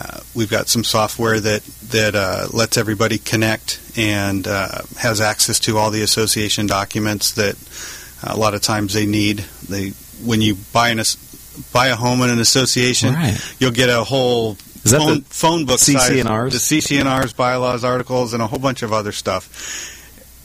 Uh, 0.00 0.20
we've 0.34 0.50
got 0.50 0.68
some 0.68 0.82
software 0.84 1.38
that 1.40 1.62
that 1.90 2.14
uh, 2.14 2.46
lets 2.52 2.76
everybody 2.76 3.18
connect 3.18 3.80
and 3.96 4.46
uh, 4.46 4.82
has 4.98 5.20
access 5.20 5.58
to 5.60 5.76
all 5.76 5.90
the 5.90 6.02
association 6.02 6.66
documents 6.66 7.32
that 7.32 7.56
a 8.22 8.36
lot 8.36 8.54
of 8.54 8.62
times 8.62 8.94
they 8.94 9.06
need. 9.06 9.38
They 9.68 9.90
when 10.24 10.40
you 10.40 10.56
buy 10.72 10.88
an 10.90 11.00
buy 11.72 11.88
a 11.88 11.96
home 11.96 12.22
in 12.22 12.30
an 12.30 12.38
association, 12.38 13.14
Right. 13.14 13.56
you'll 13.58 13.72
get 13.72 13.88
a 13.88 14.04
whole 14.04 14.54
phone, 14.54 15.20
phone 15.22 15.64
book 15.66 15.80
size- 15.98 16.08
the 16.52 16.58
CC&Rs, 16.60 17.32
bylaws, 17.32 17.82
articles, 17.84 18.32
and 18.32 18.42
a 18.42 18.46
whole 18.46 18.60
bunch 18.60 18.82
of 18.82 18.92
other 18.92 19.12
stuff. 19.12 19.50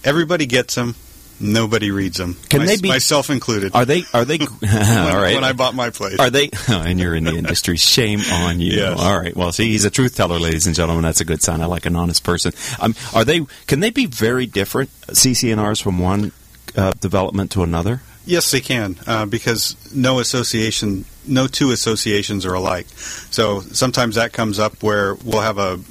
Everybody 0.03 0.45
gets 0.47 0.75
them. 0.75 0.95
Nobody 1.39 1.91
reads 1.91 2.17
them. 2.17 2.37
Can 2.49 2.59
My- 2.59 2.65
they 2.67 2.77
be- 2.77 2.89
myself 2.89 3.29
included? 3.29 3.75
Are 3.75 3.85
they? 3.85 4.03
Are 4.13 4.25
they? 4.25 4.39
all 4.39 4.47
when, 4.61 5.15
right. 5.15 5.35
when 5.35 5.43
I 5.43 5.53
bought 5.53 5.75
my 5.75 5.89
place. 5.89 6.19
Are 6.19 6.29
they? 6.29 6.49
and 6.67 6.99
you're 6.99 7.15
in 7.15 7.23
the 7.25 7.35
industry. 7.35 7.77
Shame 7.77 8.21
on 8.31 8.59
you. 8.59 8.73
Yes. 8.73 8.99
All 8.99 9.19
right. 9.19 9.35
Well, 9.35 9.51
see, 9.51 9.69
he's 9.71 9.85
a 9.85 9.89
truth 9.89 10.15
teller, 10.15 10.39
ladies 10.39 10.67
and 10.67 10.75
gentlemen. 10.75 11.03
That's 11.03 11.21
a 11.21 11.25
good 11.25 11.41
sign. 11.41 11.61
I 11.61 11.65
like 11.65 11.85
an 11.85 11.95
honest 11.95 12.23
person. 12.23 12.53
Um, 12.79 12.95
are 13.13 13.25
they? 13.25 13.45
Can 13.67 13.79
they 13.79 13.89
be 13.89 14.05
very 14.05 14.45
different 14.45 14.89
CC&Rs 15.07 15.79
from 15.79 15.99
one 15.99 16.31
uh, 16.75 16.91
development 16.99 17.51
to 17.51 17.63
another? 17.63 18.01
Yes, 18.25 18.51
they 18.51 18.61
can, 18.61 18.95
uh, 19.05 19.25
because 19.25 19.75
no 19.93 20.19
association, 20.19 21.03
no 21.27 21.47
two 21.47 21.71
associations 21.71 22.45
are 22.45 22.53
alike. 22.53 22.87
So 22.87 23.59
sometimes 23.59 24.15
that 24.15 24.31
comes 24.31 24.59
up 24.59 24.81
where 24.81 25.15
we'll 25.15 25.41
have 25.41 25.57
a 25.57 25.81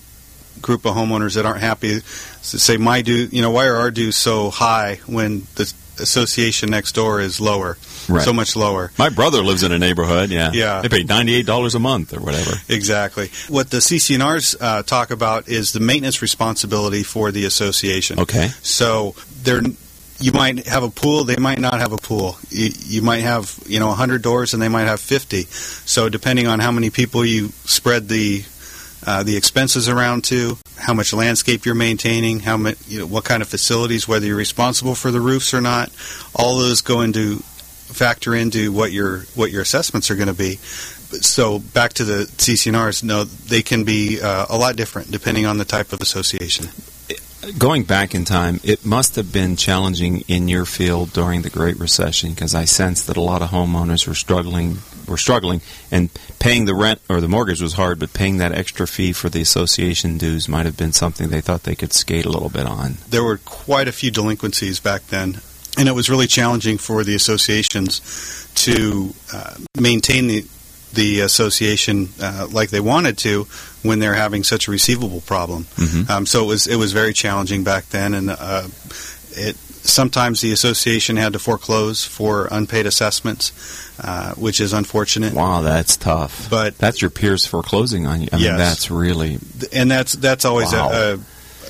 group 0.62 0.84
of 0.86 0.94
homeowners 0.94 1.34
that 1.34 1.44
aren't 1.46 1.60
happy. 1.60 2.00
Say, 2.00 2.76
my 2.76 3.02
due, 3.02 3.28
you 3.30 3.42
know, 3.42 3.50
why 3.50 3.66
are 3.66 3.76
our 3.76 3.90
dues 3.90 4.16
so 4.16 4.50
high 4.50 5.00
when 5.06 5.46
the 5.56 5.72
association 5.98 6.70
next 6.70 6.92
door 6.94 7.20
is 7.20 7.40
lower, 7.40 7.76
Right. 8.08 8.24
so 8.24 8.32
much 8.32 8.56
lower? 8.56 8.90
My 8.98 9.08
brother 9.10 9.42
lives 9.42 9.62
in 9.62 9.72
a 9.72 9.78
neighborhood. 9.78 10.30
Yeah. 10.30 10.50
Yeah. 10.52 10.80
They 10.80 10.88
pay 10.88 11.04
ninety 11.04 11.34
eight 11.34 11.46
dollars 11.46 11.74
a 11.74 11.78
month 11.78 12.12
or 12.16 12.20
whatever. 12.20 12.52
Exactly. 12.68 13.30
What 13.48 13.70
the 13.70 13.78
CC&Rs 13.78 14.56
uh, 14.60 14.82
talk 14.82 15.10
about 15.10 15.48
is 15.48 15.72
the 15.72 15.80
maintenance 15.80 16.22
responsibility 16.22 17.02
for 17.02 17.30
the 17.30 17.44
association. 17.44 18.18
Okay. 18.20 18.48
So 18.62 19.14
they're 19.42 19.62
you 20.20 20.30
might 20.32 20.66
have 20.68 20.84
a 20.84 20.88
pool, 20.90 21.24
they 21.24 21.34
might 21.36 21.58
not 21.58 21.80
have 21.80 21.92
a 21.92 21.96
pool. 21.98 22.36
You, 22.48 22.70
you 22.78 23.02
might 23.02 23.22
have 23.22 23.58
you 23.66 23.80
know 23.80 23.88
100 23.88 24.22
doors, 24.22 24.54
and 24.54 24.62
they 24.62 24.68
might 24.68 24.84
have 24.86 25.00
50. 25.00 25.42
So 25.44 26.08
depending 26.08 26.46
on 26.46 26.60
how 26.60 26.70
many 26.72 26.90
people 26.90 27.24
you 27.24 27.48
spread 27.64 28.08
the 28.08 28.44
uh, 29.06 29.22
the 29.22 29.36
expenses 29.36 29.88
around 29.88 30.24
to, 30.24 30.58
how 30.76 30.94
much 30.94 31.12
landscape 31.12 31.64
you're 31.64 31.74
maintaining, 31.74 32.40
how 32.40 32.56
much, 32.56 32.76
you 32.88 33.00
know, 33.00 33.06
what 33.06 33.24
kind 33.24 33.42
of 33.42 33.48
facilities, 33.48 34.06
whether 34.06 34.26
you're 34.26 34.36
responsible 34.36 34.94
for 34.94 35.10
the 35.10 35.20
roofs 35.20 35.52
or 35.54 35.60
not, 35.60 35.90
all 36.34 36.58
those 36.58 36.80
go 36.80 37.00
into 37.00 37.38
factor 37.92 38.34
into 38.34 38.72
what 38.72 38.90
your 38.90 39.20
what 39.34 39.50
your 39.50 39.62
assessments 39.62 40.10
are 40.10 40.16
going 40.16 40.28
to 40.28 40.34
be. 40.34 40.56
So 41.20 41.58
back 41.58 41.92
to 41.94 42.04
the 42.04 42.24
CC&Rs, 42.24 43.02
no, 43.02 43.24
they 43.24 43.60
can 43.62 43.84
be 43.84 44.20
uh, 44.20 44.46
a 44.48 44.56
lot 44.56 44.76
different 44.76 45.10
depending 45.10 45.44
on 45.44 45.58
the 45.58 45.64
type 45.64 45.92
of 45.92 46.00
association. 46.00 46.68
Going 47.58 47.82
back 47.82 48.14
in 48.14 48.24
time, 48.24 48.60
it 48.62 48.86
must 48.86 49.16
have 49.16 49.32
been 49.32 49.56
challenging 49.56 50.20
in 50.28 50.46
your 50.46 50.64
field 50.64 51.12
during 51.12 51.42
the 51.42 51.50
Great 51.50 51.76
Recession 51.76 52.30
because 52.30 52.54
I 52.54 52.66
sense 52.66 53.02
that 53.06 53.16
a 53.16 53.20
lot 53.20 53.42
of 53.42 53.50
homeowners 53.50 54.06
were 54.06 54.14
struggling 54.14 54.78
were 55.08 55.16
struggling 55.16 55.60
and 55.90 56.08
paying 56.38 56.66
the 56.66 56.74
rent 56.74 57.00
or 57.08 57.20
the 57.20 57.28
mortgage 57.28 57.60
was 57.60 57.74
hard, 57.74 57.98
but 57.98 58.12
paying 58.12 58.38
that 58.38 58.52
extra 58.52 58.86
fee 58.86 59.12
for 59.12 59.28
the 59.28 59.40
association 59.40 60.18
dues 60.18 60.48
might 60.48 60.66
have 60.66 60.76
been 60.76 60.92
something 60.92 61.28
they 61.28 61.40
thought 61.40 61.64
they 61.64 61.74
could 61.74 61.92
skate 61.92 62.24
a 62.24 62.30
little 62.30 62.48
bit 62.48 62.64
on. 62.64 62.96
there 63.10 63.24
were 63.24 63.38
quite 63.38 63.88
a 63.88 63.92
few 63.92 64.12
delinquencies 64.12 64.78
back 64.78 65.04
then, 65.08 65.40
and 65.76 65.88
it 65.88 65.92
was 65.92 66.08
really 66.08 66.28
challenging 66.28 66.78
for 66.78 67.02
the 67.02 67.14
associations 67.16 68.48
to 68.54 69.12
uh, 69.32 69.54
maintain 69.80 70.28
the 70.28 70.44
the 70.94 71.20
association 71.20 72.08
uh, 72.20 72.46
like 72.50 72.70
they 72.70 72.80
wanted 72.80 73.18
to 73.18 73.44
when 73.82 73.98
they're 73.98 74.14
having 74.14 74.44
such 74.44 74.68
a 74.68 74.70
receivable 74.70 75.20
problem. 75.22 75.64
Mhm. 75.76 76.08
Um, 76.10 76.26
so 76.26 76.44
it 76.44 76.46
was 76.46 76.66
it 76.66 76.76
was 76.76 76.92
very 76.92 77.12
challenging 77.12 77.64
back 77.64 77.88
then, 77.90 78.14
and 78.14 78.30
uh, 78.30 78.68
it 79.32 79.56
sometimes 79.84 80.40
the 80.40 80.52
association 80.52 81.16
had 81.16 81.32
to 81.32 81.38
foreclose 81.40 82.04
for 82.04 82.46
unpaid 82.52 82.86
assessments, 82.86 83.50
uh, 84.00 84.32
which 84.34 84.60
is 84.60 84.72
unfortunate. 84.72 85.32
Wow, 85.34 85.62
that's 85.62 85.96
tough. 85.96 86.48
But 86.48 86.78
That's 86.78 87.00
your 87.02 87.10
peers 87.10 87.44
foreclosing 87.46 88.06
on 88.06 88.20
you. 88.22 88.28
I 88.32 88.36
mean, 88.36 88.44
Yes. 88.44 88.58
that's 88.58 88.90
really 88.92 89.38
and 89.72 89.90
that's 89.90 90.12
that's 90.12 90.44
always 90.44 90.72
Wow. 90.72 90.90
a, 90.92 91.14
a 91.14 91.18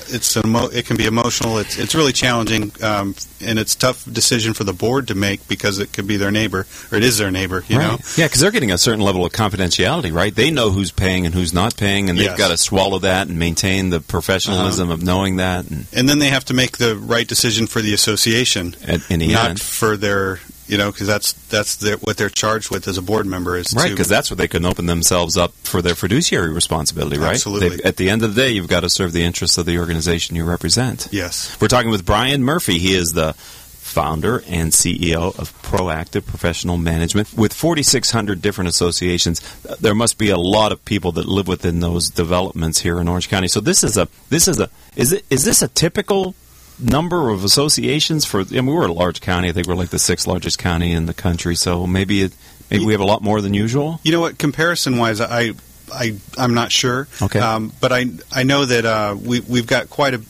it's 0.09 0.35
emo- 0.37 0.67
it 0.69 0.85
can 0.85 0.97
be 0.97 1.05
emotional. 1.05 1.57
It's 1.57 1.77
it's 1.77 1.93
really 1.95 2.11
challenging, 2.13 2.71
um, 2.81 3.15
and 3.41 3.59
it's 3.59 3.75
a 3.75 3.79
tough 3.79 4.03
decision 4.11 4.53
for 4.53 4.63
the 4.63 4.73
board 4.73 5.07
to 5.09 5.15
make 5.15 5.47
because 5.47 5.79
it 5.79 5.93
could 5.93 6.07
be 6.07 6.17
their 6.17 6.31
neighbor 6.31 6.65
or 6.91 6.97
it 6.97 7.03
is 7.03 7.17
their 7.17 7.31
neighbor. 7.31 7.63
You 7.67 7.77
right. 7.77 7.87
know, 7.91 7.97
Yeah, 8.17 8.25
because 8.27 8.41
they're 8.41 8.51
getting 8.51 8.71
a 8.71 8.77
certain 8.77 9.01
level 9.01 9.25
of 9.25 9.31
confidentiality, 9.31 10.13
right? 10.13 10.33
They 10.33 10.51
know 10.51 10.71
who's 10.71 10.91
paying 10.91 11.25
and 11.25 11.33
who's 11.35 11.53
not 11.53 11.75
paying, 11.77 12.09
and 12.09 12.17
they've 12.17 12.25
Yes. 12.27 12.37
got 12.37 12.49
to 12.49 12.57
swallow 12.57 12.99
that 12.99 13.27
and 13.27 13.37
maintain 13.37 13.89
the 13.89 13.99
professionalism 13.99 14.89
of 14.89 15.03
knowing 15.03 15.37
that. 15.37 15.69
And 15.69 15.85
and 15.93 16.07
then 16.09 16.19
they 16.19 16.29
have 16.29 16.45
to 16.45 16.53
make 16.53 16.77
the 16.77 16.95
right 16.95 17.27
decision 17.27 17.67
for 17.67 17.81
the 17.81 17.93
association, 17.93 18.75
at, 18.87 19.09
in 19.11 19.19
the 19.19 19.33
not 19.33 19.49
end, 19.51 19.61
for 19.61 19.97
their 19.97 20.39
you 20.67 20.77
know 20.77 20.91
because 20.91 21.07
that's 21.07 21.33
that's 21.49 21.75
their, 21.77 21.97
what 21.97 22.17
they're 22.17 22.29
charged 22.29 22.69
with 22.71 22.87
as 22.87 22.97
a 22.97 23.01
board 23.01 23.25
member 23.25 23.55
is 23.57 23.73
right? 23.73 23.89
Because 23.91 24.07
that's 24.07 24.29
what 24.31 24.37
they 24.37 24.47
can 24.47 24.65
open 24.65 24.85
themselves 24.85 25.37
up 25.37 25.51
for 25.63 25.81
their 25.81 25.95
fiduciary 25.95 26.51
responsibility, 26.53 27.17
right? 27.17 27.31
Absolutely. 27.35 27.69
They've- 27.69 27.81
At 27.85 27.97
the 27.97 28.09
end 28.09 28.23
of 28.23 28.33
the 28.35 28.41
day, 28.41 28.51
you've 28.51 28.67
got 28.67 28.81
to 28.81 28.89
serve 28.89 29.11
the 29.13 29.23
interests 29.23 29.57
of 29.57 29.65
the 29.65 29.77
organization 29.79 30.35
you 30.35 30.43
represent. 30.45 31.07
yes. 31.11 31.55
We're 31.61 31.67
talking 31.67 31.89
with 31.91 32.05
Brian 32.05 32.43
Murphy. 32.43 32.79
He 32.79 32.95
is 32.95 33.13
the 33.13 33.33
founder 33.33 34.41
and 34.47 34.71
CEO 34.71 35.37
of 35.37 35.53
Proactive 35.61 36.25
Professional 36.25 36.77
Management 36.77 37.31
with 37.35 37.53
4,600 37.53 38.41
different 38.41 38.67
associations. 38.69 39.39
Uh, 39.69 39.75
There 39.79 39.93
must 39.93 40.17
be 40.17 40.29
a 40.29 40.37
lot 40.37 40.71
of 40.71 40.83
people 40.85 41.11
that 41.13 41.27
live 41.27 41.47
within 41.47 41.79
those 41.79 42.09
developments 42.09 42.79
here 42.79 42.99
in 42.99 43.07
Orange 43.07 43.29
County. 43.29 43.47
So 43.47 43.59
this 43.59 43.83
is 43.83 43.97
a 43.97 44.07
this 44.29 44.47
is 44.47 44.59
a 44.59 44.69
is 44.95 45.11
it 45.13 45.25
is 45.29 45.43
this 45.45 45.61
a 45.61 45.67
typical 45.67 46.33
number 46.79 47.29
of 47.29 47.43
associations 47.43 48.25
for? 48.25 48.41
I 48.41 48.43
mean, 48.45 48.65
we're 48.67 48.87
a 48.87 48.91
large 48.91 49.21
county. 49.21 49.49
I 49.49 49.51
think 49.51 49.67
we're 49.67 49.75
like 49.75 49.89
the 49.89 49.99
sixth 49.99 50.27
largest 50.27 50.59
county 50.59 50.91
in 50.91 51.05
the 51.05 51.13
country. 51.13 51.55
So 51.55 51.85
maybe 51.87 52.21
it, 52.23 52.33
maybe 52.71 52.85
we 52.85 52.93
have 52.93 53.01
a 53.01 53.05
lot 53.05 53.21
more 53.21 53.41
than 53.41 53.53
usual. 53.53 53.99
You 54.03 54.11
know 54.11 54.21
what? 54.21 54.37
Comparison 54.37 54.97
wise, 54.97 55.21
I, 55.21 55.51
I, 55.93 56.15
I'm 56.37 56.53
not 56.53 56.71
sure. 56.71 57.07
Okay. 57.21 57.39
Um, 57.39 57.71
but 57.79 57.91
I, 57.91 58.05
I 58.31 58.43
know 58.43 58.65
that 58.65 58.85
uh, 58.85 59.15
we, 59.21 59.39
we've 59.41 59.67
got 59.67 59.89
quite 59.89 60.13
a, 60.13 60.21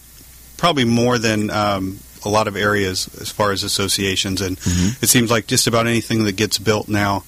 probably 0.57 0.85
more 0.85 1.17
than 1.17 1.49
um, 1.49 1.99
a 2.25 2.29
lot 2.29 2.47
of 2.47 2.55
areas 2.55 3.09
as 3.19 3.29
far 3.29 3.51
as 3.51 3.63
associations, 3.63 4.41
and 4.41 4.57
Mm-hmm. 4.57 5.03
it 5.03 5.07
seems 5.09 5.29
like 5.31 5.47
just 5.47 5.67
about 5.67 5.87
anything 5.87 6.23
that 6.25 6.37
gets 6.37 6.57
built 6.57 6.87
now, 6.87 7.23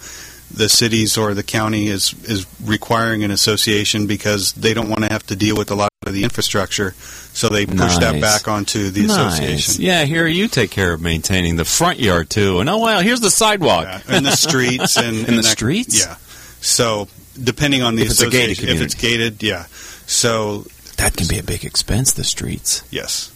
the 0.53 0.69
cities 0.69 1.17
or 1.17 1.33
the 1.33 1.43
county 1.43 1.87
is 1.87 2.13
is 2.23 2.45
requiring 2.63 3.23
an 3.23 3.31
association 3.31 4.05
because 4.07 4.53
they 4.53 4.73
don't 4.73 4.89
want 4.89 5.01
to 5.03 5.11
have 5.11 5.25
to 5.25 5.35
deal 5.35 5.57
with 5.57 5.71
a 5.71 5.75
lot 5.75 5.89
of 6.05 6.13
the 6.13 6.23
infrastructure, 6.23 6.93
so 7.33 7.49
they 7.49 7.65
push 7.65 7.97
that 7.97 8.19
back 8.21 8.47
onto 8.47 8.89
the 8.91 9.07
Nice. 9.07 9.33
association. 9.39 9.83
Yeah, 9.83 10.03
here 10.05 10.27
you 10.27 10.47
take 10.47 10.71
care 10.71 10.93
of 10.93 11.01
maintaining 11.01 11.55
the 11.55 11.65
front 11.65 11.99
yard 11.99 12.29
too. 12.29 12.59
And 12.59 12.69
oh 12.69 12.79
well, 12.79 13.01
here's 13.01 13.21
the 13.21 13.31
sidewalk. 13.31 13.85
Yeah, 13.85 14.01
and 14.07 14.25
the 14.25 14.35
streets 14.35 14.97
and, 14.97 15.17
In 15.17 15.25
and 15.25 15.37
the 15.37 15.41
that- 15.41 15.43
streets? 15.45 15.99
Yeah. 16.05 16.15
So 16.61 17.07
depending 17.41 17.81
on 17.81 17.95
the 17.95 18.03
If 18.03 18.11
it's 18.11 18.21
association, 18.21 18.69
if 18.69 18.81
it's 18.81 18.95
gated, 18.95 19.41
yeah. 19.43 19.65
So 20.07 20.65
That 20.97 21.15
can 21.17 21.27
be 21.27 21.39
a 21.39 21.43
big 21.43 21.65
expense. 21.65 22.13
The 22.13 22.23
streets. 22.23 22.83
yes, 22.91 23.31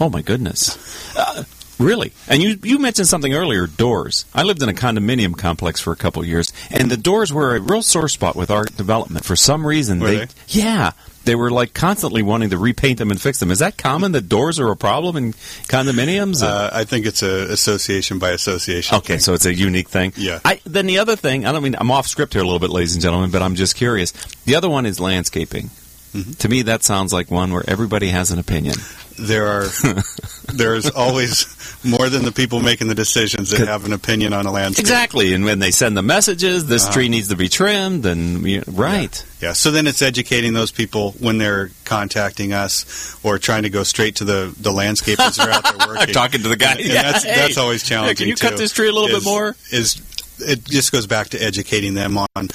Oh 0.00 0.08
my 0.08 0.22
goodness. 0.22 0.78
Uh, 1.16 1.44
really? 1.78 2.12
And 2.28 2.42
you 2.42 2.58
you 2.62 2.78
mentioned 2.78 3.08
something 3.08 3.34
earlier, 3.34 3.66
doors. 3.66 4.24
I 4.34 4.42
lived 4.44 4.62
in 4.62 4.68
a 4.68 4.72
condominium 4.72 5.36
complex 5.36 5.80
for 5.80 5.92
a 5.92 5.96
couple 5.96 6.22
of 6.22 6.28
years, 6.28 6.52
and 6.70 6.90
the 6.90 6.96
doors 6.96 7.32
were 7.32 7.54
a 7.56 7.60
real 7.60 7.82
sore 7.82 8.08
spot 8.08 8.34
with 8.36 8.50
our 8.50 8.64
development. 8.64 9.24
For 9.24 9.36
some 9.36 9.66
reason, 9.66 10.00
Were 10.00 10.10
they? 10.10 10.26
yeah. 10.48 10.92
They 11.24 11.34
were 11.34 11.50
like 11.50 11.74
constantly 11.74 12.22
wanting 12.22 12.50
to 12.50 12.58
repaint 12.58 12.98
them 12.98 13.10
and 13.10 13.20
fix 13.20 13.38
them. 13.38 13.50
Is 13.50 13.60
that 13.60 13.76
common 13.76 14.12
that 14.12 14.28
doors 14.28 14.58
are 14.58 14.70
a 14.70 14.76
problem 14.76 15.16
in 15.16 15.32
condominiums? 15.68 16.42
uh, 16.42 16.70
I 16.72 16.84
think 16.84 17.06
it's 17.06 17.22
a 17.22 17.50
association 17.52 18.18
by 18.18 18.30
association. 18.30 18.96
Okay, 18.98 19.14
thing. 19.14 19.20
so 19.20 19.34
it's 19.34 19.46
a 19.46 19.54
unique 19.54 19.88
thing. 19.88 20.12
Yeah. 20.16 20.40
I, 20.44 20.60
then 20.64 20.86
the 20.86 20.98
other 20.98 21.16
thing, 21.16 21.46
I 21.46 21.52
don't 21.52 21.62
mean 21.62 21.76
I'm 21.78 21.90
off 21.90 22.06
script 22.06 22.32
here 22.32 22.42
a 22.42 22.44
little 22.44 22.58
bit, 22.58 22.70
ladies 22.70 22.94
and 22.94 23.02
gentlemen, 23.02 23.30
but 23.30 23.42
I'm 23.42 23.54
just 23.54 23.76
curious. 23.76 24.12
The 24.44 24.56
other 24.56 24.68
one 24.68 24.86
is 24.86 25.00
landscaping. 25.00 25.70
Mm-hmm. 26.12 26.32
To 26.32 26.48
me, 26.48 26.62
that 26.62 26.82
sounds 26.82 27.12
like 27.12 27.30
one 27.30 27.52
where 27.52 27.64
everybody 27.66 28.08
has 28.08 28.30
an 28.30 28.38
opinion. 28.38 28.74
there 29.18 29.46
are 29.46 29.66
there's 30.52 30.90
always 30.90 31.46
more 31.84 32.08
than 32.08 32.24
the 32.24 32.32
people 32.32 32.60
making 32.60 32.88
the 32.88 32.94
decisions 32.94 33.50
that 33.50 33.66
have 33.68 33.84
an 33.84 33.92
opinion 33.92 34.32
on 34.32 34.46
a 34.46 34.52
landscape. 34.52 34.82
Exactly, 34.82 35.32
and 35.34 35.44
when 35.44 35.58
they 35.58 35.70
send 35.70 35.96
the 35.96 36.02
messages, 36.02 36.66
this 36.66 36.84
Uh-huh. 36.84 36.92
tree 36.92 37.08
needs 37.08 37.28
to 37.28 37.36
be 37.36 37.48
trimmed, 37.48 38.04
and 38.06 38.46
you- 38.46 38.62
right. 38.66 39.24
Yeah. 39.40 39.52
So 39.54 39.70
then 39.70 39.86
it's 39.86 40.02
educating 40.02 40.52
those 40.52 40.70
people 40.70 41.12
when 41.18 41.38
they're 41.38 41.70
contacting 41.84 42.52
us 42.52 43.16
or 43.22 43.38
trying 43.38 43.62
to 43.64 43.70
go 43.70 43.82
straight 43.82 44.16
to 44.16 44.24
the 44.24 44.54
the 44.60 44.70
landscapers 44.70 45.36
that 45.36 45.48
are 45.48 45.50
out 45.50 45.78
there 45.78 45.88
working. 45.96 46.14
Talking 46.14 46.42
to 46.42 46.48
the 46.48 46.56
guy. 46.56 46.72
And 46.72 46.80
Yeah, 46.80 47.02
that's 47.12 47.24
hey. 47.24 47.34
that's 47.36 47.58
always 47.58 47.82
Yeah, 47.84 47.96
challenging. 47.96 48.16
can 48.16 48.28
you 48.28 48.36
cut 48.36 48.56
this 48.56 48.72
tree 48.72 48.88
a 48.88 48.92
little 48.92 49.08
bit 49.08 49.24
more? 49.24 49.56
Is 49.70 50.00
it 50.38 50.64
just 50.64 50.92
goes 50.92 51.06
back 51.06 51.30
to 51.30 51.38
educating 51.42 51.94
them 51.94 52.18
on 52.18 52.48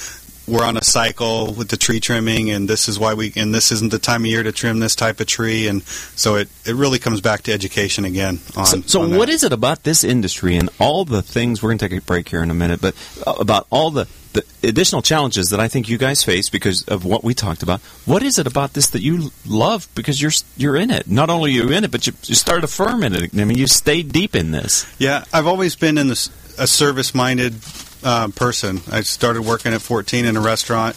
we're 0.48 0.64
on 0.64 0.76
a 0.76 0.84
cycle 0.84 1.52
with 1.52 1.68
the 1.68 1.76
tree 1.76 2.00
trimming 2.00 2.50
and 2.50 2.68
this 2.68 2.88
is 2.88 2.98
why 2.98 3.14
we 3.14 3.32
and 3.36 3.54
this 3.54 3.70
isn't 3.70 3.90
the 3.90 3.98
time 3.98 4.22
of 4.22 4.26
year 4.26 4.42
to 4.42 4.52
trim 4.52 4.80
this 4.80 4.96
type 4.96 5.20
of 5.20 5.26
tree 5.26 5.68
and 5.68 5.82
so 5.82 6.36
it, 6.36 6.48
it 6.64 6.74
really 6.74 6.98
comes 6.98 7.20
back 7.20 7.42
to 7.42 7.52
education 7.52 8.04
again 8.04 8.40
on 8.56 8.66
So, 8.66 8.80
so 8.82 9.02
on 9.02 9.16
what 9.16 9.28
is 9.28 9.44
it 9.44 9.52
about 9.52 9.84
this 9.84 10.04
industry 10.04 10.56
and 10.56 10.70
all 10.78 11.04
the 11.04 11.22
things? 11.22 11.62
We're 11.62 11.70
going 11.70 11.78
to 11.78 11.88
take 11.88 11.98
a 11.98 12.02
break 12.02 12.28
here 12.28 12.42
in 12.42 12.50
a 12.50 12.54
minute, 12.54 12.80
but 12.80 12.94
uh, 13.26 13.34
about 13.38 13.66
all 13.70 13.90
the, 13.90 14.06
the 14.32 14.44
additional 14.62 15.02
challenges 15.02 15.50
that 15.50 15.60
I 15.60 15.68
think 15.68 15.88
you 15.88 15.98
guys 15.98 16.24
face 16.24 16.48
because 16.50 16.84
of 16.84 17.04
what 17.04 17.24
we 17.24 17.34
talked 17.34 17.62
about. 17.62 17.80
What 18.04 18.22
is 18.22 18.38
it 18.38 18.46
about 18.46 18.72
this 18.72 18.88
that 18.90 19.02
you 19.02 19.30
love 19.46 19.88
because 19.94 20.20
you're 20.20 20.32
you're 20.56 20.76
in 20.76 20.90
it? 20.90 21.08
Not 21.08 21.30
only 21.30 21.50
are 21.50 21.54
you 21.54 21.70
in 21.70 21.84
it, 21.84 21.90
but 21.90 22.06
you, 22.06 22.12
you 22.24 22.34
started 22.34 22.64
a 22.64 22.68
firm 22.68 23.02
in 23.02 23.14
it. 23.14 23.38
I 23.38 23.44
mean, 23.44 23.58
you 23.58 23.66
stayed 23.66 24.12
deep 24.12 24.34
in 24.34 24.50
this. 24.50 24.86
Yeah, 24.98 25.24
I've 25.32 25.46
always 25.46 25.76
been 25.76 25.98
in 25.98 26.08
this, 26.08 26.30
a 26.58 26.66
service-minded 26.66 27.54
uh, 28.02 28.28
person. 28.28 28.80
I 28.90 29.02
started 29.02 29.42
working 29.42 29.72
at 29.72 29.82
14 29.82 30.24
in 30.24 30.36
a 30.36 30.40
restaurant, 30.40 30.96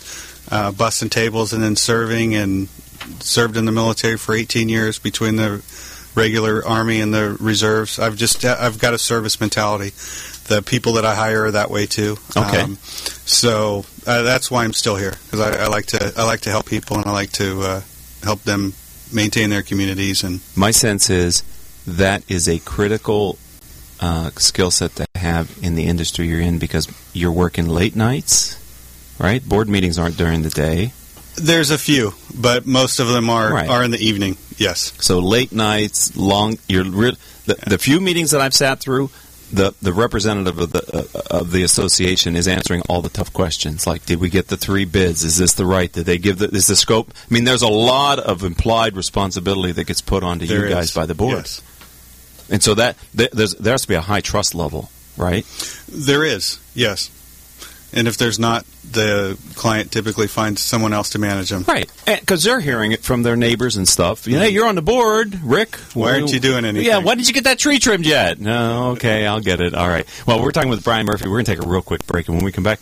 uh, 0.51 0.72
busting 0.72 1.10
tables 1.10 1.53
and 1.53 1.63
then 1.63 1.75
serving, 1.75 2.36
and 2.36 2.67
served 3.20 3.58
in 3.58 3.65
the 3.65 3.72
military 3.72 4.17
for 4.17 4.36
18 4.36 4.70
years 4.70 5.00
between 5.00 5.36
the 5.36 5.63
regular 6.15 6.65
army 6.65 7.01
and 7.01 7.13
the 7.13 7.38
reserves. 7.39 8.00
I've 8.00 8.15
just 8.17 8.43
I've 8.46 8.79
got 8.79 8.93
a 8.93 8.98
service 8.98 9.39
mentality. 9.39 9.91
The 10.48 10.62
people 10.62 10.93
that 10.93 11.05
I 11.05 11.15
hire 11.15 11.46
are 11.46 11.51
that 11.51 11.70
way 11.70 11.86
too. 11.86 12.17
Okay. 12.36 12.62
Um, 12.62 12.77
so 12.81 13.86
uh, 14.05 14.24
that's 14.24 14.51
why 14.51 14.63
I'm 14.63 14.74
still 14.74 14.96
here 14.96 15.13
because 15.25 15.39
I, 15.39 15.63
I 15.63 15.67
like 15.67 15.86
to 15.88 16.13
I 16.17 16.24
like 16.25 16.41
to 16.41 16.50
help 16.50 16.65
people 16.65 16.98
and 16.98 17.05
I 17.05 17.12
like 17.12 17.31
to 17.34 17.62
uh, 17.62 17.81
help 18.24 18.41
them 18.43 18.74
maintain 19.13 19.50
their 19.50 19.63
communities 19.63 20.24
and 20.24 20.39
My 20.55 20.72
sense 20.72 21.10
is 21.10 21.43
that 21.86 22.24
is 22.29 22.48
a 22.48 22.60
critical 22.60 23.38
uh, 24.01 24.31
skill 24.38 24.72
set 24.72 24.96
to 24.98 25.05
have 25.15 25.55
in 25.62 25.75
the 25.75 25.86
industry 25.86 26.27
you're 26.27 26.41
in 26.41 26.58
because 26.60 26.88
you're 27.13 27.31
working 27.31 27.67
late 27.67 27.96
nights, 27.96 28.58
right? 29.20 29.48
Board 29.48 29.70
meetings 29.70 29.98
aren't 30.00 30.17
during 30.17 30.41
the 30.41 30.50
day. 30.50 30.93
There's 31.36 31.70
a 31.72 31.77
few, 31.77 32.13
but 32.38 32.65
most 32.65 33.00
of 33.00 33.08
them 33.08 33.29
are 33.29 33.53
Right. 33.53 33.70
are 33.70 33.84
in 33.84 33.91
the 33.91 34.00
evening. 34.05 34.38
Yes. 34.58 34.93
So 35.00 35.20
late 35.20 35.51
nights, 35.51 36.15
long. 36.17 36.58
You're 36.67 36.84
re- 36.84 37.15
the, 37.46 37.55
the 37.67 37.77
few 37.77 38.00
meetings 38.01 38.31
that 38.31 38.41
I've 38.41 38.53
sat 38.53 38.79
through. 38.79 39.10
The, 39.53 39.74
the 39.81 39.91
representative 39.91 40.60
of 40.60 40.72
the 40.72 41.10
uh, 41.13 41.39
of 41.39 41.51
the 41.51 41.63
association 41.63 42.38
is 42.38 42.48
answering 42.48 42.84
all 42.88 43.01
the 43.01 43.10
tough 43.10 43.34
questions 43.34 43.86
like 43.86 44.05
did 44.05 44.22
we 44.22 44.29
get 44.29 44.48
the 44.48 44.55
three 44.55 44.86
bids 44.86 45.25
is 45.25 45.36
this 45.39 45.55
the 45.55 45.65
right 45.65 45.91
did 45.91 46.05
they 46.05 46.17
give 46.17 46.38
the 46.38 46.48
is 46.48 46.67
the 46.67 46.75
scope 46.77 47.12
I 47.29 47.34
mean 47.34 47.43
there's 47.43 47.62
a 47.62 47.67
lot 47.67 48.17
of 48.17 48.46
implied 48.46 48.96
responsibility 48.96 49.74
that 49.74 49.84
gets 49.88 50.00
put 50.00 50.24
onto 50.24 50.46
There 50.46 50.70
you 50.70 50.74
guys 50.74 50.86
is. 50.86 50.93
by 50.96 51.05
the 51.05 51.15
board 51.15 51.39
Yes. 51.39 51.62
And 52.50 52.62
so 52.62 52.74
that 52.75 52.98
there, 53.13 53.29
there's, 53.31 53.55
there 53.55 53.74
has 53.74 53.83
to 53.83 53.88
be 53.88 53.95
a 53.95 54.01
high 54.01 54.21
trust 54.21 54.55
level 54.55 54.89
right 55.17 55.45
There 55.89 56.24
is. 56.24 56.60
Yes. 56.74 57.10
And 57.93 58.07
if 58.07 58.15
there's 58.15 58.39
not, 58.39 58.65
the 58.89 59.38
client 59.55 59.91
typically 59.91 60.27
finds 60.27 60.62
someone 60.62 60.93
else 60.93 61.10
to 61.12 61.19
manage 61.19 61.50
them. 61.50 61.65
Right, 61.67 61.91
because 62.05 62.43
they're 62.43 62.62
hearing 62.62 62.93
it 62.93 63.01
from 63.03 63.24
their 63.24 63.36
neighbors 63.36 63.75
and 63.75 63.88
stuff. 63.88 64.27
You 64.27 64.36
know, 64.36 64.41
hey, 64.43 64.50
you're 64.50 64.65
on 64.65 64.75
the 64.75 64.81
board, 64.81 65.38
Rick. 65.43 65.75
Why 65.93 66.13
aren't 66.13 66.31
you 66.31 66.39
doing 66.39 66.63
anything? 66.63 66.88
Yeah, 66.88 67.00
why 67.00 67.15
didn't 67.15 67.27
you 67.27 67.33
get 67.33 67.43
that 67.43 67.60
tree 67.60 67.79
trimmed 67.79 68.05
yet? 68.05 68.39
No, 68.39 68.91
okay, 68.91 69.27
I'll 69.27 69.41
get 69.41 69.60
it. 69.60 69.74
All 69.74 69.89
right. 69.89 70.07
Well, 70.25 70.41
we're 70.41 70.51
talking 70.51 70.69
with 70.69 70.86
Brian 70.86 71.05
Murphy. 71.05 71.25
We're 71.25 71.36
going 71.36 71.45
to 71.45 71.55
take 71.55 71.65
a 71.65 71.69
real 71.69 71.81
quick 71.81 72.07
break, 72.07 72.29
and 72.29 72.38
when 72.38 72.45
we 72.45 72.53
come 72.53 72.63
back, 72.63 72.79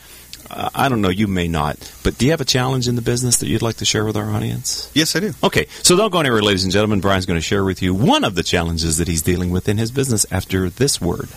I 0.52 0.90
don't 0.90 1.02
know, 1.02 1.10
you 1.10 1.28
may 1.28 1.48
not, 1.48 1.78
but 2.04 2.18
do 2.18 2.26
you 2.26 2.32
have 2.32 2.42
a 2.42 2.46
challenge 2.46 2.88
in 2.88 2.96
the 2.96 3.02
business 3.02 3.38
that 3.38 3.48
you'd 3.48 3.62
like 3.62 3.78
to 3.78 3.86
share 3.86 4.04
with 4.04 4.18
our 4.18 4.32
audience? 4.32 4.92
Yes, 4.94 5.16
I 5.16 5.20
do. 5.20 5.34
Okay, 5.44 5.68
so 5.84 5.96
don't 5.96 6.12
go 6.12 6.20
anywhere, 6.20 6.42
ladies 6.42 6.64
and 6.64 6.74
gentlemen. 6.74 7.02
Brian's 7.02 7.26
going 7.26 7.38
to 7.38 7.42
share 7.42 7.64
with 7.64 7.82
you 7.82 7.94
one 7.94 8.24
of 8.24 8.36
the 8.36 8.44
challenges 8.44 8.98
that 8.98 9.08
he's 9.08 9.22
dealing 9.22 9.52
with 9.52 9.70
in 9.70 9.78
his 9.78 9.92
business 9.92 10.26
after 10.32 10.70
this 10.70 11.00
word. 11.00 11.30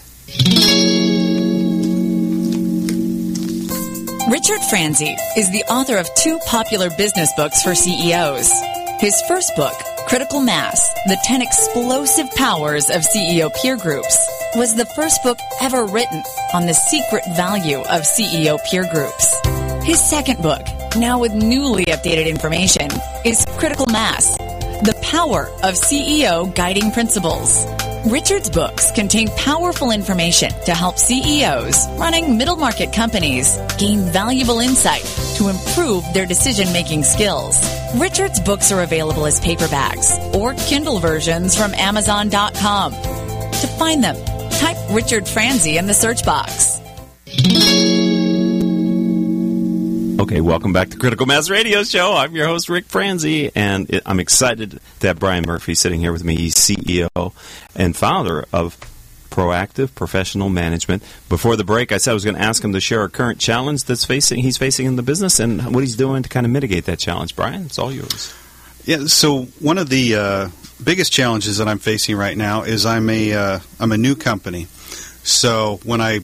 Richard 4.31 4.63
Franzi 4.71 5.15
is 5.37 5.51
the 5.51 5.65
author 5.69 5.99
of 5.99 6.09
two 6.15 6.39
popular 6.47 6.89
business 6.97 7.31
books 7.37 7.63
for 7.63 7.75
CEOs. 7.75 8.51
His 9.03 9.21
first 9.23 9.57
book, 9.57 9.75
Critical 10.07 10.41
Mass 10.41 10.89
The 11.09 11.19
10 11.25 11.43
Explosive 11.43 12.31
Powers 12.37 12.89
of 12.89 13.03
CEO 13.03 13.53
Peer 13.61 13.77
Groups, 13.77 14.31
was 14.55 14.77
the 14.77 14.87
first 14.87 15.25
book 15.25 15.39
ever 15.61 15.87
written 15.87 16.23
on 16.55 16.67
the 16.67 16.73
secret 16.73 17.25
value 17.35 17.79
of 17.79 18.03
CEO 18.03 18.61
peer 18.71 18.89
groups. 18.93 19.37
His 19.85 20.01
second 20.01 20.41
book, 20.41 20.65
now 20.97 21.19
with 21.19 21.35
newly 21.35 21.87
updated 21.87 22.29
information, 22.29 22.91
is 23.25 23.45
Critical 23.59 23.87
Mass 23.87 24.37
The 24.37 24.97
Power 25.03 25.49
of 25.65 25.75
CEO 25.75 26.55
Guiding 26.55 26.93
Principles. 26.93 27.67
Richard's 28.07 28.51
books 28.51 28.93
contain 28.93 29.27
powerful 29.37 29.91
information 29.91 30.53
to 30.67 30.75
help 30.75 30.97
CEOs 30.97 31.89
running 31.99 32.39
middle 32.39 32.57
market 32.57 32.93
companies 32.93 33.59
gain 33.79 33.99
valuable 34.13 34.61
insight 34.61 35.03
to 35.39 35.49
improve 35.49 36.05
their 36.15 36.27
decision 36.27 36.73
making 36.73 37.03
skills. 37.03 37.61
Richard's 37.95 38.41
books 38.41 38.73
are 38.73 38.83
available 38.83 39.27
as 39.27 39.41
paperbacks 39.41 40.35
or 40.35 40.55
Kindle 40.55 40.99
versions 40.99 41.57
from 41.57 41.75
Amazon.com. 41.75 42.93
To 42.93 43.67
find 43.79 44.03
them, 44.03 44.17
type 44.51 44.77
Richard 44.91 45.29
Franzi 45.29 45.77
in 45.77 45.87
the 45.87 45.95
search 45.95 46.25
box. 46.25 46.81
Okay, 50.21 50.41
welcome 50.41 50.73
back 50.73 50.89
to 50.91 50.97
Critical 50.97 51.27
Mass 51.27 51.51
Radio 51.51 51.83
Show. 51.83 52.15
I'm 52.15 52.35
your 52.35 52.47
host, 52.47 52.69
Rick 52.69 52.87
Franzi, 52.87 53.51
and 53.55 54.01
I'm 54.07 54.21
excited 54.21 54.81
that 55.01 55.19
Brian 55.19 55.45
Murphy 55.47 55.73
is 55.73 55.81
sitting 55.81 56.01
here 56.01 56.13
with 56.13 56.25
me. 56.25 56.37
He's 56.37 56.55
CEO 56.55 57.33
and 57.75 57.97
founder 57.97 58.47
of 58.53 58.79
Proactive 59.33 59.95
Professional 59.95 60.51
Management. 60.51 61.03
Before 61.31 61.57
the 61.57 61.65
break, 61.65 61.91
I 61.91 61.97
said 61.97 62.11
I 62.11 62.15
was 62.15 62.25
going 62.25 62.37
to 62.37 62.43
ask 62.43 62.63
him 62.63 62.75
to 62.75 62.81
share 62.81 63.03
a 63.03 63.09
current 63.09 63.41
challenge 63.41 63.85
that's 63.85 64.05
facing 64.05 64.41
he's 64.41 64.59
facing 64.59 64.87
in 64.87 64.97
the 64.97 65.03
business 65.03 65.41
and 65.41 65.75
what 65.75 65.83
he's 65.83 65.97
doing 65.97 66.23
to 66.23 66.29
kind 66.29 66.45
of 66.45 66.53
mitigate 66.53 66.85
that 66.85 66.99
challenge. 66.99 67.35
Brian, 67.35 67.65
it's 67.65 67.79
all 67.79 67.91
yours. 67.91 68.35
Yeah. 68.85 69.07
So 69.07 69.45
one 69.59 69.79
of 69.79 69.89
the 69.89 70.17
uh, 70.17 70.49
biggest 70.85 71.13
challenges 71.13 71.57
that 71.59 71.67
I'm 71.67 71.79
facing 71.79 72.17
right 72.17 72.37
now 72.37 72.63
is 72.63 72.85
I'm 72.85 73.09
a 73.09 73.33
uh, 73.33 73.59
I'm 73.81 73.91
a 73.91 73.97
new 73.97 74.15
company. 74.15 74.67
So 75.25 75.81
when 75.85 76.03
I 76.03 76.21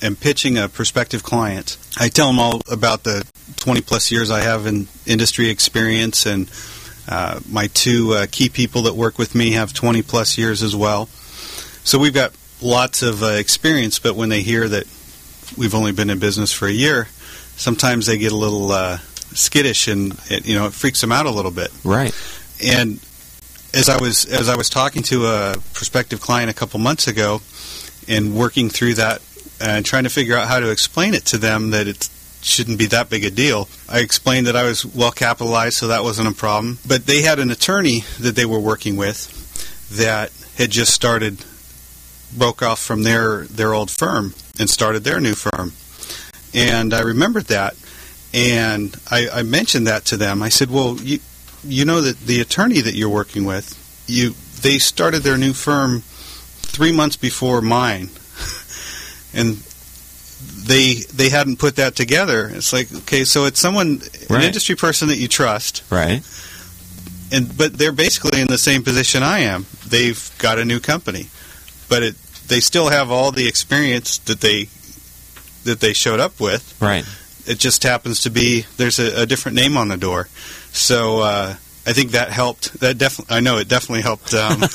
am 0.00 0.16
pitching 0.16 0.56
a 0.56 0.68
prospective 0.68 1.22
client, 1.22 1.76
I 1.98 2.08
tell 2.08 2.28
them 2.28 2.38
all 2.38 2.62
about 2.70 3.04
the 3.04 3.26
20 3.56 3.82
plus 3.82 4.10
years 4.10 4.30
I 4.30 4.40
have 4.40 4.66
in 4.66 4.88
industry 5.04 5.50
experience, 5.50 6.24
and 6.24 6.50
uh, 7.06 7.40
my 7.50 7.66
two 7.66 8.14
uh, 8.14 8.26
key 8.30 8.48
people 8.48 8.82
that 8.82 8.94
work 8.94 9.18
with 9.18 9.34
me 9.34 9.52
have 9.52 9.74
20 9.74 10.00
plus 10.02 10.38
years 10.38 10.62
as 10.62 10.74
well. 10.74 11.08
So 11.84 11.98
we've 11.98 12.14
got 12.14 12.32
lots 12.62 13.02
of 13.02 13.22
uh, 13.22 13.26
experience, 13.26 13.98
but 13.98 14.14
when 14.14 14.28
they 14.28 14.42
hear 14.42 14.68
that 14.68 14.84
we've 15.56 15.74
only 15.74 15.92
been 15.92 16.10
in 16.10 16.18
business 16.18 16.52
for 16.52 16.66
a 16.66 16.72
year, 16.72 17.08
sometimes 17.56 18.06
they 18.06 18.18
get 18.18 18.32
a 18.32 18.36
little 18.36 18.70
uh, 18.70 18.98
skittish, 19.32 19.88
and 19.88 20.18
it, 20.30 20.46
you 20.46 20.54
know 20.54 20.66
it 20.66 20.72
freaks 20.72 21.00
them 21.00 21.12
out 21.12 21.26
a 21.26 21.30
little 21.30 21.50
bit. 21.50 21.70
Right. 21.84 22.14
And 22.64 23.00
as 23.72 23.88
I 23.88 24.00
was 24.00 24.26
as 24.26 24.48
I 24.48 24.56
was 24.56 24.68
talking 24.68 25.02
to 25.04 25.26
a 25.26 25.56
prospective 25.72 26.20
client 26.20 26.50
a 26.50 26.54
couple 26.54 26.80
months 26.80 27.06
ago, 27.06 27.40
and 28.08 28.34
working 28.34 28.68
through 28.68 28.94
that 28.94 29.22
and 29.60 29.84
trying 29.84 30.04
to 30.04 30.10
figure 30.10 30.36
out 30.36 30.48
how 30.48 30.60
to 30.60 30.70
explain 30.70 31.14
it 31.14 31.26
to 31.26 31.38
them 31.38 31.70
that 31.70 31.86
it 31.86 32.08
shouldn't 32.42 32.78
be 32.78 32.86
that 32.86 33.10
big 33.10 33.24
a 33.24 33.30
deal. 33.30 33.68
I 33.88 34.00
explained 34.00 34.46
that 34.46 34.56
I 34.56 34.64
was 34.64 34.84
well 34.84 35.12
capitalized, 35.12 35.76
so 35.76 35.88
that 35.88 36.02
wasn't 36.02 36.28
a 36.28 36.32
problem. 36.32 36.78
But 36.86 37.06
they 37.06 37.22
had 37.22 37.38
an 37.38 37.50
attorney 37.50 38.04
that 38.18 38.34
they 38.34 38.46
were 38.46 38.58
working 38.58 38.96
with 38.96 39.36
that 39.98 40.32
had 40.56 40.70
just 40.70 40.94
started 40.94 41.44
broke 42.36 42.62
off 42.62 42.78
from 42.80 43.02
their 43.02 43.44
their 43.44 43.74
old 43.74 43.90
firm 43.90 44.34
and 44.58 44.68
started 44.70 45.04
their 45.04 45.20
new 45.20 45.34
firm. 45.34 45.72
And 46.52 46.92
I 46.92 47.00
remembered 47.02 47.44
that, 47.46 47.74
and 48.34 48.96
I, 49.10 49.28
I 49.32 49.42
mentioned 49.42 49.86
that 49.86 50.04
to 50.06 50.16
them. 50.16 50.42
I 50.42 50.48
said, 50.48 50.70
"Well, 50.70 50.96
you 51.00 51.20
you 51.64 51.84
know 51.84 52.00
that 52.00 52.20
the 52.20 52.40
attorney 52.40 52.80
that 52.80 52.94
you're 52.94 53.08
working 53.08 53.44
with, 53.44 53.76
you 54.08 54.34
they 54.62 54.78
started 54.78 55.22
their 55.22 55.36
new 55.38 55.52
firm 55.52 56.00
three 56.02 56.92
months 56.92 57.16
before 57.16 57.60
mine, 57.60 58.10
and 59.34 59.56
they 60.66 60.94
they 61.14 61.28
hadn't 61.28 61.58
put 61.58 61.76
that 61.76 61.94
together. 61.96 62.48
It's 62.52 62.72
like 62.72 62.92
okay, 62.94 63.24
so 63.24 63.44
it's 63.44 63.60
someone 63.60 64.00
Right. 64.28 64.38
an 64.38 64.42
industry 64.42 64.74
person 64.76 65.08
that 65.08 65.18
you 65.18 65.28
trust, 65.28 65.82
Right. 65.90 66.22
and 67.32 67.56
but 67.56 67.74
they're 67.78 67.92
basically 67.92 68.40
in 68.40 68.48
the 68.48 68.58
same 68.58 68.82
position 68.82 69.22
I 69.22 69.40
am. 69.40 69.66
They've 69.86 70.30
got 70.38 70.58
a 70.58 70.64
new 70.64 70.80
company, 70.80 71.28
but 71.90 72.02
it 72.02 72.14
they 72.48 72.60
still 72.60 72.88
have 72.88 73.10
all 73.10 73.30
the 73.32 73.46
experience 73.46 74.16
that 74.18 74.40
they 74.40 74.68
that 75.64 75.80
they 75.80 75.92
showed 75.92 76.20
up 76.20 76.40
with. 76.40 76.74
Right. 76.80 77.04
It 77.46 77.58
just 77.58 77.82
happens 77.82 78.22
to 78.22 78.30
be 78.30 78.64
there's 78.78 78.98
a, 78.98 79.22
a 79.22 79.26
different 79.26 79.56
name 79.56 79.76
on 79.76 79.88
the 79.88 79.96
door. 79.98 80.28
So 80.72 81.20
uh, 81.20 81.54
I 81.86 81.92
think 81.92 82.12
that 82.12 82.30
helped. 82.30 82.80
That 82.80 82.96
definitely 82.96 83.36
I 83.36 83.40
know 83.40 83.58
it 83.58 83.68
definitely 83.68 84.02
helped. 84.02 84.32
Um, 84.32 84.62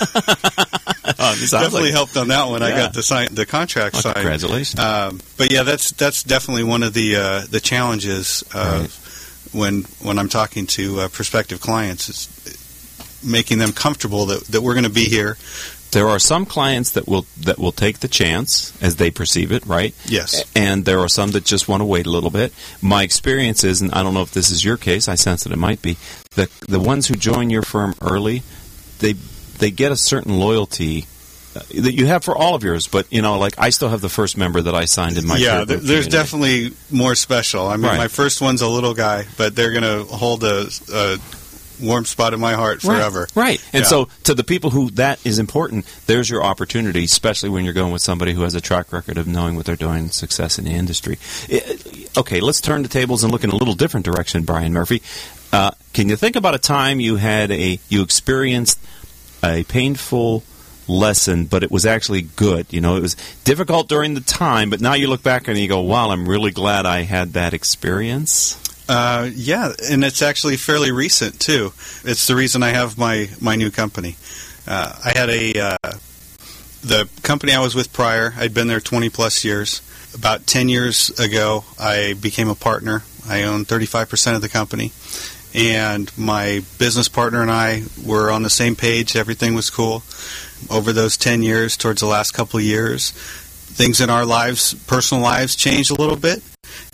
Oh, 1.17 1.33
definitely 1.49 1.83
like- 1.83 1.91
helped 1.93 2.17
on 2.17 2.27
that 2.29 2.49
one. 2.49 2.61
I 2.63 2.71
got 2.71 2.93
the 2.93 3.03
sign 3.03 3.27
the 3.31 3.45
contract 3.45 3.93
Well, 3.93 4.01
signed. 4.03 4.15
congratulations. 4.15 4.79
Um, 4.79 5.21
but 5.37 5.51
yeah, 5.51 5.63
that's 5.63 5.91
that's 5.91 6.23
definitely 6.23 6.63
one 6.63 6.81
of 6.83 6.93
the 6.93 7.15
uh, 7.15 7.41
the 7.49 7.59
challenges 7.59 8.41
of 8.53 8.81
Right. 9.53 9.59
when 9.59 9.83
when 10.01 10.17
I'm 10.19 10.27
talking 10.29 10.65
to 10.67 11.01
uh, 11.01 11.07
prospective 11.09 11.61
clients 11.61 12.09
is 12.09 13.21
making 13.23 13.59
them 13.59 13.71
comfortable 13.71 14.25
that, 14.27 14.43
that 14.47 14.61
we're 14.61 14.73
going 14.73 14.83
to 14.85 14.89
be 14.89 15.05
here. 15.05 15.37
There 15.95 16.09
are 16.09 16.19
some 16.19 16.45
clients 16.45 16.91
that 16.91 17.07
will 17.07 17.25
that 17.39 17.57
will 17.57 17.71
take 17.71 17.99
the 17.99 18.07
chance 18.07 18.71
as 18.83 18.97
they 18.97 19.09
perceive 19.09 19.51
it, 19.51 19.65
right? 19.65 19.95
Yes. 20.05 20.43
And 20.55 20.83
there 20.85 20.99
are 20.99 21.07
some 21.09 21.31
that 21.31 21.45
just 21.45 21.67
want 21.67 21.81
to 21.81 21.85
wait 21.85 22.05
a 22.05 22.09
little 22.11 22.29
bit. 22.29 22.53
My 22.81 23.01
experience 23.03 23.63
is, 23.63 23.81
and 23.81 23.91
I 23.93 24.03
don't 24.03 24.13
know 24.13 24.21
if 24.21 24.31
this 24.31 24.51
is 24.51 24.63
your 24.63 24.77
case, 24.77 25.07
I 25.07 25.15
sense 25.15 25.43
that 25.45 25.53
it 25.53 25.57
might 25.57 25.81
be, 25.81 25.97
the 26.35 26.49
the 26.67 26.79
ones 26.79 27.07
who 27.07 27.15
join 27.15 27.49
your 27.49 27.63
firm 27.63 27.95
early, 28.01 28.43
they 28.99 29.13
they 29.57 29.71
get 29.71 29.91
a 29.91 29.95
certain 29.95 30.37
loyalty 30.37 31.05
uh, 31.55 31.61
that 31.81 31.93
you 31.93 32.05
have 32.07 32.23
for 32.25 32.35
all 32.37 32.53
of 32.55 32.63
yours, 32.63 32.87
but 32.87 33.07
you 33.11 33.21
know, 33.21 33.39
like 33.39 33.55
I 33.57 33.69
still 33.69 33.87
have 33.89 34.01
the 34.01 34.09
first 34.09 34.37
member 34.37 34.61
that 34.61 34.75
I 34.75 34.83
signed 34.85 35.17
in 35.17 35.25
my 35.25 35.37
yeah, 35.37 35.63
there's 35.63 35.79
community. 35.81 36.09
definitely 36.11 36.71
more 36.91 37.15
special. 37.15 37.67
I 37.67 37.77
mean, 37.77 37.85
Right. 37.85 37.97
my 37.97 38.09
first 38.09 38.41
one's 38.41 38.61
a 38.61 38.67
little 38.67 38.93
guy, 38.93 39.25
but 39.37 39.55
they're 39.55 39.71
going 39.71 39.83
to 39.83 40.03
hold 40.13 40.43
a, 40.43 40.67
a 40.93 41.17
warm 41.79 42.05
spot 42.05 42.33
in 42.33 42.39
my 42.39 42.53
heart 42.53 42.81
forever. 42.81 43.27
Right. 43.35 43.45
right. 43.59 43.61
And 43.73 43.83
Yeah. 43.83 43.89
so 43.89 44.07
to 44.23 44.33
the 44.33 44.43
people 44.43 44.69
who 44.69 44.89
that 44.91 45.19
is 45.25 45.39
important, 45.39 45.85
there's 46.07 46.29
your 46.29 46.43
opportunity, 46.43 47.03
especially 47.05 47.49
when 47.49 47.63
you're 47.65 47.73
going 47.73 47.91
with 47.93 48.01
somebody 48.01 48.33
who 48.33 48.41
has 48.43 48.55
a 48.55 48.61
track 48.61 48.91
record 48.93 49.17
of 49.17 49.27
knowing 49.27 49.55
what 49.55 49.65
they're 49.65 49.75
doing, 49.75 50.09
success 50.11 50.57
in 50.57 50.65
the 50.65 50.71
industry. 50.71 51.17
I- 51.51 51.77
okay, 52.17 52.39
let's 52.39 52.61
turn 52.61 52.83
the 52.83 52.89
tables 52.89 53.23
and 53.23 53.31
look 53.31 53.43
in 53.43 53.49
a 53.49 53.55
little 53.55 53.75
different 53.75 54.05
direction, 54.05 54.43
Brian 54.43 54.73
Murphy. 54.73 55.01
Uh, 55.53 55.71
can 55.93 56.09
you 56.09 56.15
think 56.15 56.35
about 56.35 56.55
a 56.55 56.59
time 56.59 56.99
you 56.99 57.15
had 57.17 57.51
a 57.51 57.79
you 57.89 58.01
experienced 58.01 58.77
a 59.43 59.63
painful 59.63 60.43
lesson, 60.87 61.45
but 61.45 61.63
it 61.63 61.71
was 61.71 61.85
actually 61.85 62.21
good. 62.21 62.65
You 62.69 62.81
know, 62.81 62.95
it 62.97 63.01
was 63.01 63.15
difficult 63.43 63.87
during 63.87 64.13
the 64.13 64.21
time, 64.21 64.69
but 64.69 64.81
now 64.81 64.93
you 64.93 65.07
look 65.07 65.23
back 65.23 65.47
and 65.47 65.57
you 65.57 65.67
go, 65.67 65.79
"Wow, 65.81 66.09
I'm 66.11 66.27
really 66.27 66.51
glad 66.51 66.85
I 66.85 67.03
had 67.03 67.33
that 67.33 67.53
experience." 67.53 68.57
Uh, 68.87 69.29
yeah, 69.33 69.73
and 69.89 70.03
it's 70.03 70.21
actually 70.21 70.57
fairly 70.57 70.91
recent 70.91 71.39
too. 71.39 71.73
It's 72.03 72.27
the 72.27 72.35
reason 72.35 72.61
I 72.61 72.69
have 72.69 72.97
my 72.97 73.29
my 73.41 73.55
new 73.55 73.71
company. 73.71 74.15
Uh, 74.67 74.93
I 75.03 75.17
had 75.17 75.29
a 75.29 75.59
uh, 75.59 75.97
the 76.83 77.09
company 77.23 77.53
I 77.53 77.59
was 77.59 77.73
with 77.73 77.91
prior. 77.93 78.33
I'd 78.37 78.53
been 78.53 78.67
there 78.67 78.79
20 78.79 79.09
plus 79.09 79.43
years. 79.43 79.81
About 80.13 80.47
10 80.47 80.69
years 80.69 81.09
ago, 81.19 81.65
I 81.79 82.13
became 82.13 82.47
a 82.47 82.55
partner. 82.55 83.03
I 83.27 83.43
own 83.43 83.65
35% 83.65 84.35
of 84.35 84.41
the 84.41 84.49
company, 84.49 84.91
and 85.53 86.15
my 86.17 86.63
business 86.77 87.09
partner 87.09 87.41
and 87.41 87.51
I 87.51 87.83
were 88.05 88.31
on 88.31 88.43
the 88.43 88.49
same 88.49 88.75
page. 88.75 89.15
Everything 89.15 89.55
was 89.55 89.69
cool. 89.69 90.03
Over 90.69 90.93
those 90.93 91.17
10 91.17 91.43
years, 91.43 91.75
towards 91.75 92.01
the 92.01 92.07
last 92.07 92.31
couple 92.31 92.59
of 92.59 92.65
years, 92.65 93.13
things 93.75 94.01
in 94.01 94.09
our 94.09 94.25
lives, 94.25 94.73
personal 94.87 95.21
lives, 95.23 95.55
changed 95.55 95.91
a 95.91 95.95
little 95.95 96.15
bit 96.17 96.41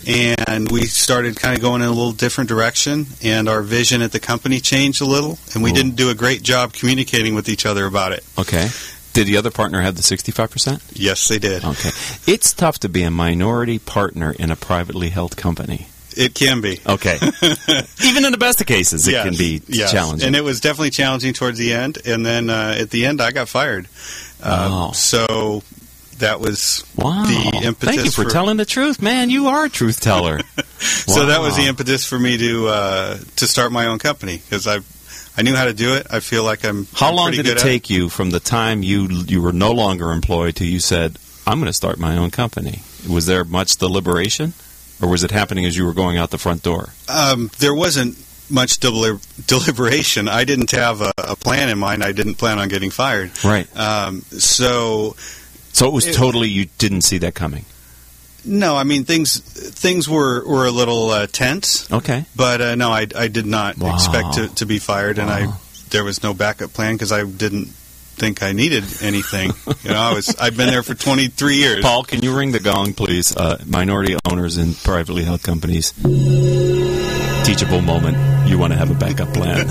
and 0.08 0.70
we 0.72 0.82
started 0.86 1.36
kind 1.38 1.56
of 1.56 1.62
going 1.62 1.82
in 1.82 1.88
a 1.88 1.91
little 1.91 2.12
different 2.12 2.48
direction 2.50 3.06
and 3.24 3.48
our 3.48 3.62
vision 3.62 4.02
at 4.02 4.12
the 4.12 4.20
company 4.20 4.60
changed 4.60 5.02
a 5.02 5.06
little 5.06 5.38
and 5.54 5.63
we 5.63 5.70
Cool. 5.70 5.76
didn't 5.76 5.96
do 5.96 6.10
a 6.10 6.15
great 6.15 6.41
job 6.44 6.74
communicating 6.74 7.36
with 7.36 7.48
each 7.48 7.65
other 7.65 7.86
about 7.86 8.12
it 8.12 8.24
Okay. 8.38 8.67
Did 9.13 9.28
the 9.28 9.38
other 9.38 9.52
partner 9.52 9.82
have 9.82 9.96
the 9.96 10.02
65%? 10.02 10.82
yes 10.94 11.28
they 11.28 11.38
did 11.39 11.63
Okay. 11.63 11.89
It's 12.28 12.52
tough 12.54 12.80
to 12.80 12.89
be 12.89 13.04
a 13.04 13.12
minority 13.12 13.80
partner 13.80 14.32
in 14.38 14.52
a 14.52 14.56
privately 14.56 15.10
held 15.10 15.38
company. 15.38 15.88
it 16.17 16.34
can 16.34 16.62
be 16.62 16.80
Okay. 16.86 17.15
Even 18.04 18.26
in 18.26 18.32
the 18.32 18.38
best 18.39 18.60
of 18.62 18.67
cases, 18.67 19.08
it 19.08 19.12
Yes, 19.12 19.26
can 19.26 19.36
be 19.38 19.62
yes. 19.67 19.91
challenging. 19.91 20.28
and 20.28 20.36
it 20.36 20.44
was 20.44 20.60
definitely 20.60 20.89
challenging 20.91 21.34
towards 21.34 21.58
the 21.60 21.74
end 21.74 22.00
and 22.06 22.26
then 22.26 22.50
uh, 22.50 22.76
at 22.78 22.89
the 22.89 23.06
end 23.06 23.22
i 23.22 23.32
got 23.32 23.48
fired 23.48 23.88
uh, 24.44 24.67
Wow. 24.70 24.91
so 24.91 25.62
that 26.21 26.39
was 26.39 26.84
wow. 26.95 27.23
the 27.23 27.62
impetus 27.63 27.95
Thank 27.95 28.05
you 28.05 28.12
for, 28.12 28.23
for- 28.23 28.29
telling 28.29 28.57
the 28.57 28.65
truth, 28.65 29.01
man. 29.01 29.29
You 29.29 29.47
are 29.47 29.65
a 29.65 29.69
truth 29.69 29.99
teller. 29.99 30.39
so 30.79 31.27
that 31.27 31.41
was 31.41 31.55
the 31.57 31.67
impetus 31.67 32.05
for 32.05 32.17
me 32.17 32.38
to 32.38 32.67
uh, 32.67 33.17
to 33.36 33.47
start 33.47 33.71
my 33.71 33.88
own 33.88 33.99
company 33.99 34.38
because 34.38 34.67
i 34.67 34.79
I 35.38 35.43
knew 35.43 35.55
how 35.55 35.65
to 35.65 35.73
do 35.73 35.93
it. 35.93 36.07
I 36.10 36.19
feel 36.19 36.43
like 36.43 36.65
I'm. 36.65 36.88
How 36.93 37.10
I'm 37.10 37.15
long 37.15 37.31
did 37.31 37.47
it 37.47 37.57
take 37.57 37.89
you 37.89 38.10
from 38.10 38.31
the 38.31 38.39
time 38.39 38.84
you 38.84 39.07
you 39.07 39.41
were 39.41 39.53
no 39.53 39.71
longer 39.71 40.12
employed 40.12 40.57
to 40.57 40.65
you 40.65 40.79
said, 40.79 41.17
"I'm 41.47 41.60
going 41.60 41.67
to 41.67 41.73
start 41.73 41.99
my 41.99 42.17
own 42.17 42.31
company"? 42.31 42.81
Was 43.10 43.27
there 43.27 43.45
much 43.45 43.77
deliberation, 43.77 44.53
or 45.01 45.10
was 45.10 45.23
it 45.23 45.31
happening 45.31 45.65
as 45.65 45.77
you 45.77 45.86
were 45.86 45.93
going 45.93 46.17
out 46.17 46.31
the 46.31 46.38
front 46.38 46.63
door? 46.63 46.89
Um, 47.07 47.49
there 47.60 47.73
wasn't 47.73 48.17
much 48.49 48.79
deli- 48.79 49.19
deliberation. 49.47 50.27
I 50.27 50.43
didn't 50.43 50.71
have 50.71 51.01
a, 51.01 51.13
a 51.17 51.36
plan 51.36 51.69
in 51.69 51.79
mind. 51.79 52.03
I 52.03 52.12
didn't 52.12 52.36
plan 52.36 52.60
on 52.60 52.67
getting 52.67 52.91
fired. 52.91 53.31
Right. 53.43 53.67
Um, 53.77 54.21
so 54.31 55.15
So 55.73 55.88
it 55.88 55.93
was 55.93 56.07
It- 56.07 56.15
totally 56.15 56.49
you 56.49 56.67
didn't 56.77 57.01
see 57.01 57.17
that 57.19 57.34
coming. 57.36 57.65
no, 58.43 58.75
I 58.75 58.84
mean 58.84 59.03
things 59.05 59.39
things 59.39 60.07
were 60.10 60.43
were 60.45 60.65
a 60.65 60.71
little 60.71 61.10
uh, 61.12 61.27
tense, 61.27 61.91
Okay. 61.91 62.25
but 62.36 62.62
uh, 62.62 62.75
no, 62.75 62.91
I, 62.91 63.07
I 63.15 63.27
did 63.27 63.45
not 63.45 63.77
Wow. 63.77 63.93
expect 63.95 64.34
to, 64.34 64.47
to 64.55 64.65
be 64.65 64.79
fired, 64.79 65.17
and 65.19 65.29
I 65.29 65.47
there 65.91 66.03
was 66.03 66.23
no 66.23 66.34
backup 66.34 66.73
plan 66.73 66.95
because 66.95 67.12
I 67.12 67.23
didn't 67.23 67.67
think 68.15 68.41
I 68.43 68.51
needed 68.51 68.84
anything. 69.01 69.51
you 69.84 69.89
know, 69.91 69.99
I 69.99 70.13
was 70.13 70.36
I've 70.38 70.55
been 70.57 70.67
there 70.69 70.84
for 70.84 70.93
23 70.95 71.55
years. 71.55 71.81
Paul, 71.84 72.03
can 72.03 72.21
you 72.21 72.36
ring 72.36 72.51
the 72.51 72.60
gong, 72.60 72.93
please? 72.93 73.36
Uh, 73.36 73.57
minority 73.65 74.15
owners 74.29 74.57
in 74.57 74.73
privately 74.75 75.23
held 75.23 75.41
companies. 75.43 75.93
Teachable 77.52 77.82
moment, 77.82 78.16
you 78.50 78.58
want 78.58 78.72
to 78.72 78.80
have 78.80 78.90
a 78.92 78.94
backup 78.94 79.34
plan. 79.34 79.58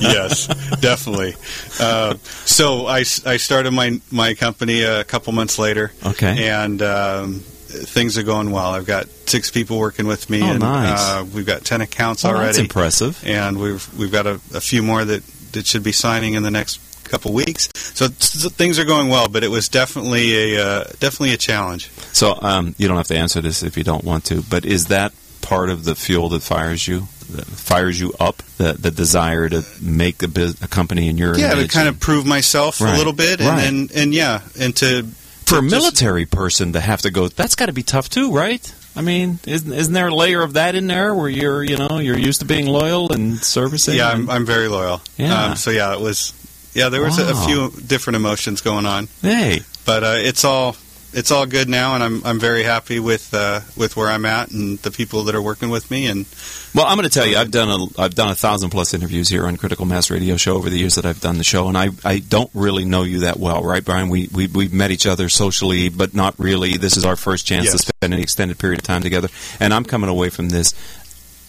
yes, 0.00 0.46
definitely. 0.80 1.34
Uh, 1.78 2.14
so 2.46 2.86
I, 2.86 3.00
I 3.26 3.36
started 3.36 3.72
my 3.72 4.00
my 4.10 4.32
company 4.32 4.80
a 4.82 5.04
couple 5.04 5.34
months 5.34 5.58
later. 5.58 5.92
Okay. 6.06 6.48
and 6.48 6.80
um, 6.80 7.40
things 7.40 8.16
are 8.16 8.22
going 8.22 8.50
well. 8.50 8.70
I've 8.70 8.86
got 8.86 9.08
six 9.28 9.50
people 9.50 9.78
working 9.78 10.06
with 10.06 10.30
me, 10.30 10.40
Oh, 10.42 10.46
and 10.52 10.60
nice. 10.60 10.98
uh, 10.98 11.26
we've 11.34 11.44
got 11.44 11.66
ten 11.66 11.82
accounts 11.82 12.24
Oh, 12.24 12.30
already. 12.30 12.46
that's 12.46 12.58
impressive. 12.58 13.22
and 13.26 13.60
we've 13.60 13.86
we've 13.98 14.12
got 14.12 14.26
a, 14.26 14.40
a 14.54 14.60
few 14.62 14.82
more 14.82 15.04
that, 15.04 15.22
that 15.52 15.66
should 15.66 15.84
be 15.84 15.92
signing 15.92 16.32
in 16.32 16.44
the 16.44 16.50
next 16.50 16.80
couple 17.04 17.34
weeks. 17.34 17.68
So, 17.74 18.08
things 18.08 18.78
are 18.78 18.84
going 18.86 19.08
well, 19.10 19.28
but 19.28 19.44
it 19.44 19.50
was 19.50 19.68
definitely 19.68 20.54
a 20.54 20.64
uh, 20.66 20.84
definitely 20.98 21.34
a 21.34 21.36
challenge. 21.36 21.90
So 22.14 22.38
um, 22.40 22.74
you 22.78 22.88
don't 22.88 22.96
have 22.96 23.08
to 23.08 23.16
answer 23.18 23.42
this 23.42 23.62
if 23.62 23.76
you 23.76 23.84
don't 23.84 24.02
want 24.02 24.24
to, 24.26 24.40
but 24.40 24.64
is 24.64 24.86
that 24.86 25.12
part 25.46 25.70
of 25.70 25.84
the 25.84 25.94
fuel 25.94 26.28
that 26.30 26.42
fires 26.42 26.86
you, 26.88 27.00
that 27.30 27.46
fires 27.46 27.98
you 28.00 28.12
up, 28.18 28.42
the 28.58 28.72
the 28.74 28.90
desire 28.90 29.48
to 29.48 29.64
make 29.80 30.22
a, 30.22 30.28
bus- 30.28 30.60
a 30.62 30.68
company 30.68 31.08
in 31.08 31.16
your 31.18 31.38
Yeah, 31.38 31.54
to 31.54 31.68
kind 31.68 31.88
of 31.88 32.00
prove 32.00 32.26
myself 32.26 32.80
Right, 32.80 32.94
a 32.94 32.98
little 32.98 33.12
bit, 33.12 33.40
and, 33.40 33.48
right. 33.48 33.66
and 33.66 33.92
and 33.92 34.14
yeah, 34.14 34.40
and 34.58 34.74
to 34.76 35.04
for 35.46 35.58
a 35.58 35.62
military 35.62 36.26
person 36.26 36.72
to 36.72 36.80
have 36.80 37.02
to 37.02 37.10
go, 37.10 37.28
that's 37.28 37.54
got 37.54 37.66
to 37.66 37.72
be 37.72 37.82
tough 37.84 38.08
too, 38.08 38.32
right? 38.32 38.74
I 38.96 39.02
mean, 39.02 39.38
isn't, 39.46 39.72
isn't 39.72 39.92
there 39.92 40.08
a 40.08 40.14
layer 40.14 40.42
of 40.42 40.54
that 40.54 40.74
in 40.74 40.86
there 40.86 41.14
where 41.14 41.28
you're, 41.28 41.62
you 41.62 41.76
know, 41.76 41.98
you're 41.98 42.18
used 42.18 42.40
to 42.40 42.46
being 42.46 42.66
loyal 42.66 43.12
and 43.12 43.38
servicing? 43.38 43.94
Yeah, 43.94 44.12
and- 44.12 44.22
I'm, 44.22 44.30
I'm 44.30 44.46
very 44.46 44.68
loyal. 44.68 45.02
Yeah. 45.18 45.44
Um, 45.50 45.56
so 45.56 45.70
yeah, 45.70 45.92
it 45.92 46.00
was. 46.00 46.32
Yeah, 46.74 46.88
there 46.90 47.02
was 47.02 47.18
a, 47.18 47.30
a 47.30 47.34
few 47.46 47.70
different 47.86 48.16
emotions 48.16 48.60
going 48.60 48.84
on, 48.84 49.08
hey, 49.22 49.60
but 49.86 50.02
uh, 50.04 50.14
it's 50.18 50.44
all 50.44 50.76
it's 51.16 51.30
all 51.30 51.46
good 51.46 51.68
now, 51.68 51.94
and 51.94 52.04
I'm 52.04 52.24
I'm 52.26 52.38
very 52.38 52.62
happy 52.62 53.00
with 53.00 53.32
uh, 53.32 53.60
with 53.74 53.96
where 53.96 54.08
I'm 54.08 54.26
at 54.26 54.50
and 54.50 54.78
the 54.80 54.90
people 54.90 55.24
that 55.24 55.34
are 55.34 55.40
working 55.40 55.70
with 55.70 55.90
me. 55.90 56.06
And 56.06 56.26
Well, 56.74 56.84
I'm 56.84 56.98
going 56.98 57.08
to 57.08 57.14
tell 57.14 57.26
you, 57.26 57.38
I've 57.38 57.50
done 57.50 57.68
a 57.70 58.00
I've 58.00 58.14
done 58.14 58.30
a 58.30 58.34
thousand 58.34 58.68
plus 58.68 58.92
interviews 58.92 59.30
here 59.30 59.46
on 59.46 59.56
Critical 59.56 59.86
Mass 59.86 60.10
Radio 60.10 60.36
Show 60.36 60.56
over 60.56 60.68
the 60.68 60.78
years 60.78 60.96
that 60.96 61.06
I've 61.06 61.20
done 61.20 61.38
the 61.38 61.44
show, 61.44 61.68
and 61.68 61.76
I 61.76 61.88
I 62.04 62.18
don't 62.18 62.50
really 62.52 62.84
know 62.84 63.02
you 63.02 63.20
that 63.20 63.38
well, 63.38 63.64
right, 63.64 63.82
Brian? 63.82 64.10
We 64.10 64.28
we 64.32 64.46
we've 64.46 64.74
met 64.74 64.90
each 64.90 65.06
other 65.06 65.30
socially, 65.30 65.88
but 65.88 66.14
not 66.14 66.38
really. 66.38 66.76
This 66.76 66.98
is 66.98 67.06
our 67.06 67.16
first 67.16 67.46
chance 67.46 67.72
to 67.72 67.78
spend 67.78 68.12
an 68.12 68.20
extended 68.20 68.58
period 68.58 68.80
of 68.80 68.84
time 68.84 69.02
together, 69.02 69.28
and 69.58 69.72
I'm 69.72 69.86
coming 69.86 70.10
away 70.10 70.28
from 70.28 70.50
this 70.50 70.74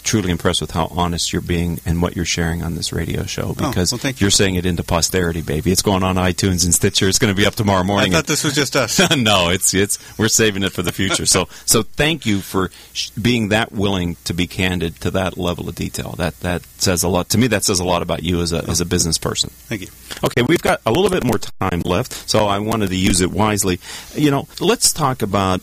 truly 0.08 0.32
impressed 0.32 0.62
with 0.62 0.72
how 0.72 0.86
honest 0.88 1.34
you're 1.34 1.42
being 1.42 1.82
and 1.86 2.02
what 2.02 2.16
you're 2.16 2.24
sharing 2.24 2.64
on 2.64 2.76
this 2.76 2.94
radio 2.94 3.24
show 3.24 3.50
oh, 3.50 3.54
because 3.54 3.92
well, 3.92 4.00
thank 4.00 4.22
you. 4.22 4.26
you're 4.26 4.32
saying 4.32 4.56
it 4.56 4.66
into 4.66 4.82
posterity, 4.82 5.42
baby. 5.42 5.70
It's 5.70 5.82
going 5.82 6.02
on 6.02 6.16
iTunes 6.16 6.64
and 6.64 6.74
Stitcher. 6.74 7.10
It's 7.10 7.20
going 7.20 7.34
to 7.34 7.38
be 7.38 7.46
up 7.46 7.56
tomorrow 7.56 7.84
morning. 7.84 8.14
I 8.14 8.18
thought 8.18 8.28
this 8.28 8.46
was 8.46 8.56
just 8.56 8.78
us. 8.78 9.00
no, 9.18 9.50
it's 9.50 9.74
it's 9.74 10.00
we're 10.18 10.30
saving 10.30 10.64
it 10.64 10.72
for 10.72 10.82
the 10.82 10.94
future. 10.94 11.26
So 11.26 11.50
so 11.66 11.84
thank 11.84 12.26
you 12.26 12.40
for 12.40 12.72
sh- 12.94 13.10
being 13.10 13.50
that 13.50 13.74
willing 13.74 14.16
to 14.24 14.34
be 14.34 14.48
candid 14.48 14.96
to 15.02 15.12
that 15.12 15.38
level 15.38 15.68
of 15.68 15.76
detail. 15.76 16.16
That 16.18 16.40
that 16.40 16.64
says 16.78 17.04
a 17.04 17.10
lot 17.10 17.28
to 17.30 17.38
me. 17.38 17.48
That 17.48 17.66
says 17.66 17.82
a 17.82 17.86
lot 17.86 18.02
about 18.02 18.24
you 18.24 18.42
as 18.42 18.54
a 18.54 18.64
as 18.70 18.80
a 18.80 18.86
business 18.86 19.18
person. 19.18 19.50
Thank 19.52 19.82
you. 19.82 19.88
Okay, 20.24 20.42
we've 20.42 20.62
got 20.62 20.80
a 20.86 20.92
little 20.92 21.12
bit 21.12 21.26
more 21.26 21.38
time 21.38 21.82
left, 21.82 22.30
so 22.30 22.48
I 22.48 22.60
wanted 22.60 22.90
to 22.90 22.96
use 22.96 23.20
it 23.20 23.32
wisely. 23.32 23.82
You 24.14 24.32
know, 24.32 24.48
let's 24.62 24.94
talk 24.94 25.22
about 25.22 25.60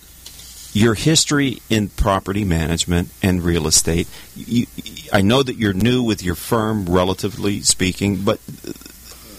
your 0.75 0.93
history 0.95 1.63
in 1.71 1.89
property 1.89 2.45
management 2.45 3.09
and 3.23 3.43
real 3.43 3.67
estate. 3.67 4.07
You, 4.37 4.67
I 5.13 5.23
know 5.23 5.43
that 5.43 5.57
you're 5.57 5.73
new 5.73 6.03
with 6.03 6.23
your 6.23 6.35
firm, 6.35 6.85
relatively 6.85 7.61
speaking, 7.63 8.17
but 8.23 8.39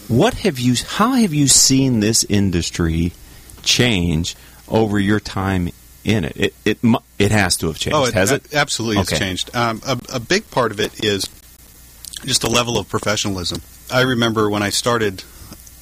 what 0.08 0.34
have 0.34 0.58
you? 0.58 0.74
How 0.86 1.12
have 1.12 1.32
you 1.34 1.46
seen 1.46 2.00
this 2.00 2.24
industry 2.24 3.12
change 3.62 4.34
over 4.66 4.98
your 4.98 5.20
time 5.20 5.68
in 6.04 6.24
it? 6.24 6.36
It 6.36 6.54
it 6.64 6.78
it 7.18 7.30
has 7.32 7.56
to 7.58 7.66
have 7.66 7.78
changed, 7.78 7.96
Oh, 7.96 8.04
it, 8.06 8.14
has 8.14 8.32
it? 8.32 8.54
absolutely 8.54 9.02
Okay. 9.02 9.18
changed. 9.18 9.54
Um, 9.54 9.80
a, 9.86 9.98
a 10.14 10.20
big 10.20 10.50
part 10.50 10.72
of 10.72 10.80
it 10.80 11.04
is 11.04 11.28
just 12.24 12.40
the 12.40 12.50
level 12.50 12.78
of 12.78 12.88
professionalism. 12.88 13.60
I 13.92 14.02
remember 14.02 14.48
when 14.48 14.62
I 14.62 14.70
started 14.70 15.22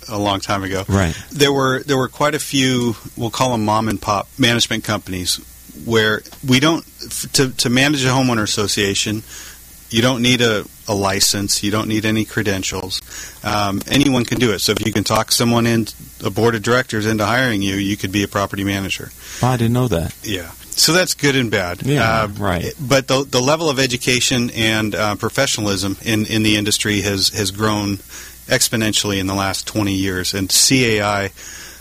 a 0.08 0.18
long 0.18 0.40
time 0.40 0.62
ago. 0.62 0.84
Right. 0.88 1.14
There 1.30 1.52
were 1.52 1.82
there 1.82 1.96
were 1.96 2.08
quite 2.08 2.34
a 2.34 2.38
few 2.38 2.96
we'll 3.16 3.30
call 3.30 3.52
them 3.52 3.64
mom 3.64 3.88
and 3.88 4.00
pop 4.00 4.28
management 4.38 4.84
companies 4.84 5.40
where 5.84 6.22
we 6.46 6.60
don't 6.60 6.84
to 7.34 7.50
to 7.50 7.70
manage 7.70 8.04
a 8.04 8.08
homeowner 8.08 8.42
association. 8.42 9.22
You 9.90 10.02
don't 10.02 10.22
need 10.22 10.40
a, 10.40 10.64
a 10.88 10.94
license. 10.94 11.62
You 11.62 11.70
don't 11.70 11.86
need 11.88 12.04
any 12.04 12.24
credentials. 12.24 13.00
Um, 13.44 13.80
anyone 13.86 14.24
can 14.24 14.38
do 14.40 14.50
it. 14.52 14.58
So 14.58 14.72
if 14.72 14.84
you 14.84 14.92
can 14.92 15.04
talk 15.04 15.30
someone 15.30 15.66
in 15.66 15.86
a 16.24 16.30
board 16.30 16.56
of 16.56 16.62
directors 16.62 17.06
into 17.06 17.24
hiring 17.24 17.62
you, 17.62 17.76
you 17.76 17.96
could 17.96 18.10
be 18.10 18.24
a 18.24 18.28
property 18.28 18.64
manager. 18.64 19.10
Oh, 19.40 19.48
I 19.48 19.56
didn't 19.56 19.74
know 19.74 19.86
that. 19.88 20.16
Yeah. 20.24 20.50
So 20.76 20.92
that's 20.92 21.14
good 21.14 21.36
and 21.36 21.48
bad. 21.48 21.82
Yeah, 21.86 22.22
Uh, 22.22 22.28
right. 22.28 22.72
But 22.80 23.06
the 23.06 23.24
the 23.24 23.40
level 23.40 23.68
of 23.70 23.78
education 23.78 24.50
and 24.50 24.94
uh, 24.96 25.14
professionalism 25.14 25.96
in, 26.02 26.26
in 26.26 26.42
the 26.42 26.56
industry 26.56 27.02
has 27.02 27.28
has 27.28 27.52
grown 27.52 27.98
exponentially 28.46 29.18
in 29.18 29.26
the 29.26 29.34
last 29.34 29.66
20 29.66 29.92
years. 29.92 30.34
And 30.34 30.48
CAI, 30.48 31.30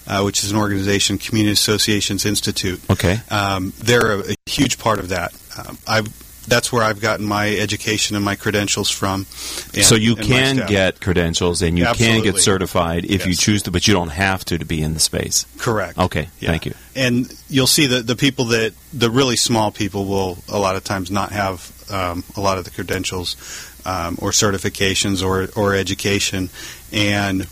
uh, 0.08 0.22
which 0.24 0.44
is 0.44 0.52
an 0.52 0.58
organization, 0.58 1.18
Community 1.18 1.54
Associations 1.54 2.26
Institute, 2.26 2.82
Okay. 2.90 3.22
um, 3.30 3.74
they're 3.80 4.20
a, 4.20 4.32
a 4.32 4.36
huge 4.46 4.78
part 4.78 5.00
of 5.00 5.10
that. 5.10 5.34
Um, 5.58 5.78
I've 5.88 6.08
that's 6.46 6.74
where 6.74 6.84
I've 6.84 7.00
gotten 7.00 7.26
my 7.26 7.56
education 7.56 8.18
and 8.18 8.26
my 8.26 8.36
credentials 8.36 8.90
from. 8.90 9.26
and- 9.74 9.86
so 9.86 9.96
you 9.96 10.18
can 10.18 10.58
get 10.68 11.00
credentials 11.00 11.62
and 11.62 11.80
you 11.80 11.86
can 11.96 12.22
get 12.22 12.38
certified 12.38 13.06
if 13.06 13.26
you 13.26 13.34
choose 13.34 13.64
to, 13.64 13.72
but 13.72 13.88
you 13.88 13.94
don't 13.94 14.10
have 14.10 14.44
to 14.46 14.58
to 14.58 14.66
be 14.66 14.82
in 14.82 14.94
the 14.94 15.00
space. 15.00 15.46
correct. 15.58 15.98
Okay, 15.98 16.28
Yeah. 16.42 16.50
thank 16.50 16.66
you. 16.66 16.74
and 16.98 17.34
you'll 17.50 17.66
see 17.66 17.86
that 17.88 18.08
the 18.08 18.18
people 18.18 18.44
that 18.46 18.74
the 18.92 19.10
really 19.10 19.38
small 19.38 19.72
people 19.72 20.04
will 20.04 20.38
a 20.50 20.60
lot 20.60 20.76
of 20.76 20.84
times 20.84 21.10
not 21.10 21.32
have 21.32 21.72
um, 21.90 22.26
a 22.36 22.42
lot 22.42 22.58
of 22.58 22.66
the 22.66 22.72
credentials 22.72 23.38
um, 23.86 24.18
or 24.22 24.32
certifications 24.32 25.24
or 25.26 25.50
or 25.60 25.76
education, 25.76 26.50
and 26.92 27.48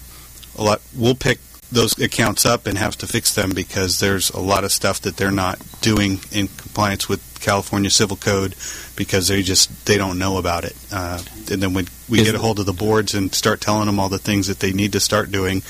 a 0.57 0.63
lot 0.63 0.81
we'll 0.95 1.15
pick 1.15 1.39
those 1.71 1.97
accounts 1.99 2.45
up 2.45 2.67
and 2.67 2.77
have 2.77 2.97
to 2.97 3.07
fix 3.07 3.33
them 3.33 3.51
because 3.55 3.99
there's 4.01 4.29
a 4.31 4.39
lot 4.39 4.65
of 4.65 4.71
stuff 4.73 4.99
that 5.01 5.15
they're 5.15 5.31
not 5.31 5.57
doing 5.79 6.19
in 6.33 6.47
compliance 6.49 7.07
with 7.07 7.21
California 7.39 7.89
Civil 7.89 8.17
Code 8.17 8.55
because 8.97 9.29
they 9.29 9.41
just 9.41 9.85
they 9.85 9.97
don't 9.97 10.19
know 10.19 10.37
about 10.37 10.65
it. 10.65 10.75
Uh, 10.91 11.21
and 11.49 11.61
then 11.63 11.73
when 11.73 11.87
we 12.09 12.19
Is- 12.19 12.25
get 12.25 12.35
a 12.35 12.39
hold 12.39 12.59
of 12.59 12.65
the 12.65 12.73
boards 12.73 13.13
and 13.13 13.33
start 13.33 13.61
telling 13.61 13.85
them 13.85 13.99
all 14.01 14.09
the 14.09 14.17
things 14.17 14.47
that 14.47 14.59
they 14.59 14.73
need 14.73 14.91
to 14.93 14.99
start 14.99 15.31
doing, 15.31 15.61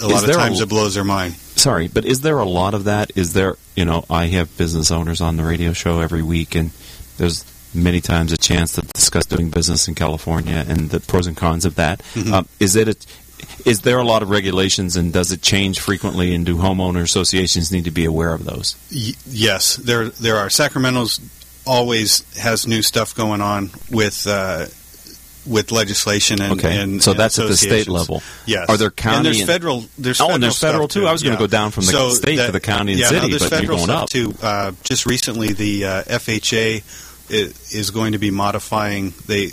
a 0.00 0.08
lot 0.08 0.22
of 0.22 0.26
there 0.28 0.38
a- 0.38 0.40
times 0.40 0.60
it 0.62 0.68
blows 0.70 0.94
their 0.94 1.04
mind. 1.04 1.34
Sorry, 1.56 1.88
but 1.88 2.04
is 2.06 2.22
there 2.22 2.38
a 2.38 2.44
lot 2.46 2.72
of 2.72 2.84
that? 2.84 3.12
Is 3.14 3.32
there, 3.34 3.56
you 3.76 3.84
know, 3.84 4.04
I 4.08 4.26
have 4.28 4.56
business 4.56 4.90
owners 4.90 5.20
on 5.20 5.36
the 5.36 5.44
radio 5.44 5.72
show 5.74 6.00
every 6.00 6.22
week, 6.22 6.54
and 6.54 6.70
there's 7.18 7.44
many 7.82 8.00
times 8.00 8.32
a 8.32 8.36
chance 8.36 8.72
to 8.72 8.82
discuss 8.82 9.26
doing 9.26 9.50
business 9.50 9.88
in 9.88 9.94
California 9.94 10.64
and 10.68 10.90
the 10.90 11.00
pros 11.00 11.26
and 11.26 11.36
cons 11.36 11.64
of 11.64 11.74
that. 11.76 12.02
Mhm. 12.14 12.32
Um, 12.32 12.48
is 12.60 12.76
it 12.76 12.88
a, 12.88 12.96
is 13.68 13.80
there 13.82 13.98
a 13.98 14.04
lot 14.04 14.22
of 14.22 14.30
regulations, 14.30 14.96
and 14.96 15.12
does 15.12 15.30
it 15.32 15.42
change 15.42 15.78
frequently? 15.80 16.34
And 16.34 16.44
do 16.44 16.56
homeowner 16.56 17.02
associations 17.02 17.70
need 17.72 17.84
to 17.84 17.90
be 17.90 18.04
aware 18.04 18.32
of 18.32 18.44
those? 18.44 18.76
Y- 18.92 19.12
yes, 19.28 19.76
there 19.76 20.08
there 20.08 20.36
are. 20.36 20.50
Sacramento's 20.50 21.20
always 21.66 22.24
has 22.38 22.66
new 22.66 22.82
stuff 22.82 23.14
going 23.14 23.40
on 23.40 23.70
with 23.90 24.26
uh, 24.26 24.66
with 25.46 25.70
legislation 25.72 26.42
and 26.42 26.58
Okay, 26.58 26.78
and, 26.80 27.02
so 27.02 27.12
and 27.12 27.20
that's 27.20 27.38
at 27.38 27.46
the 27.48 27.56
state 27.56 27.88
level. 27.88 28.22
Yes, 28.46 28.68
Are 28.68 28.76
there 28.76 28.90
county 28.90 29.16
and 29.16 29.26
there's 29.26 29.44
federal? 29.44 29.84
There's 29.98 30.20
Oh, 30.20 30.24
federal 30.24 30.34
and 30.34 30.42
there's 30.42 30.58
federal 30.58 30.88
too? 30.88 31.06
I 31.06 31.12
was 31.12 31.22
gonna 31.22 31.36
go 31.38 31.46
down 31.46 31.70
from 31.70 31.84
the 31.86 31.92
So 31.92 32.10
state 32.10 32.36
to 32.44 32.52
the 32.52 32.60
county 32.60 32.92
and 32.92 33.00
yeah, 33.00 33.08
city, 33.08 33.20
no, 33.30 33.38
there's 33.38 33.50
but 33.50 33.62
you're 33.62 33.76
going 33.76 33.90
up. 33.90 34.08
too. 34.10 34.34
Uh, 34.42 34.72
just 34.82 35.06
recently, 35.06 35.52
the 35.52 35.84
uh, 35.84 36.02
FHA 36.04 36.82
is 37.30 37.90
going 37.90 38.12
to 38.12 38.18
be 38.18 38.30
modifying. 38.30 39.12
the. 39.26 39.52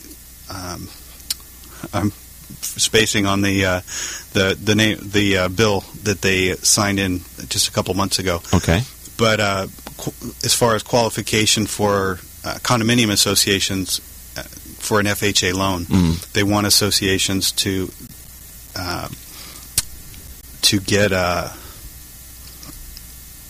um, 0.49 0.88
I'm 1.93 2.11
spacing 2.61 3.25
on 3.25 3.41
the 3.41 3.65
uh, 3.65 3.81
the 4.33 4.57
the 4.61 4.75
name 4.75 4.97
the 5.01 5.38
uh, 5.38 5.49
bill 5.49 5.81
that 6.03 6.21
they 6.21 6.55
signed 6.55 6.99
in 6.99 7.19
just 7.49 7.67
a 7.67 7.71
couple 7.71 7.93
months 7.93 8.17
ago 8.19 8.41
Okay, 8.53 8.81
but 9.17 9.39
uh, 9.39 9.67
qu- 9.97 10.13
as 10.43 10.53
far 10.53 10.75
as 10.75 10.83
qualification 10.83 11.65
for 11.65 12.19
uh, 12.43 12.55
condominium 12.63 13.11
associations 13.11 13.99
uh, 14.38 14.43
for 14.43 14.99
an 14.99 15.05
FHA 15.07 15.53
loan, 15.53 15.85
Mm. 15.85 16.31
they 16.33 16.43
want 16.43 16.65
associations 16.67 17.51
to 17.53 17.91
uh, 18.75 19.09
to 20.63 20.79
get. 20.79 21.11
Uh, 21.11 21.49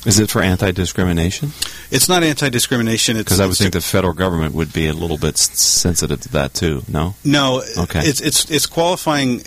is 0.05 0.19
it 0.19 0.29
for 0.29 0.41
anti-discrimination? 0.41 1.51
It's 1.91 2.07
not 2.09 2.23
anti-discrimination. 2.23 3.17
Because 3.17 3.39
I 3.39 3.45
would 3.45 3.57
think 3.57 3.73
the 3.73 3.81
federal 3.81 4.13
government 4.13 4.53
would 4.55 4.71
be 4.73 4.87
a 4.87 4.93
little 4.93 5.17
bit 5.17 5.37
sensitive 5.37 6.21
to 6.21 6.29
that 6.29 6.53
too. 6.53 6.83
No. 6.87 7.15
no. 7.23 7.61
Okay. 7.77 8.01
It's 8.01 8.21
it's 8.21 8.49
it's 8.51 8.65
qualifying 8.65 9.39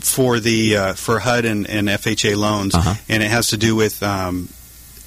for 0.00 0.38
the 0.40 0.76
uh, 0.76 0.92
for 0.94 1.18
HUD 1.18 1.44
and, 1.44 1.68
and 1.68 1.88
FHA 1.88 2.36
loans, 2.36 2.74
Uh-huh. 2.74 2.94
and 3.08 3.22
it 3.22 3.30
has 3.30 3.48
to 3.48 3.56
do 3.56 3.74
with 3.74 4.02
um, 4.02 4.48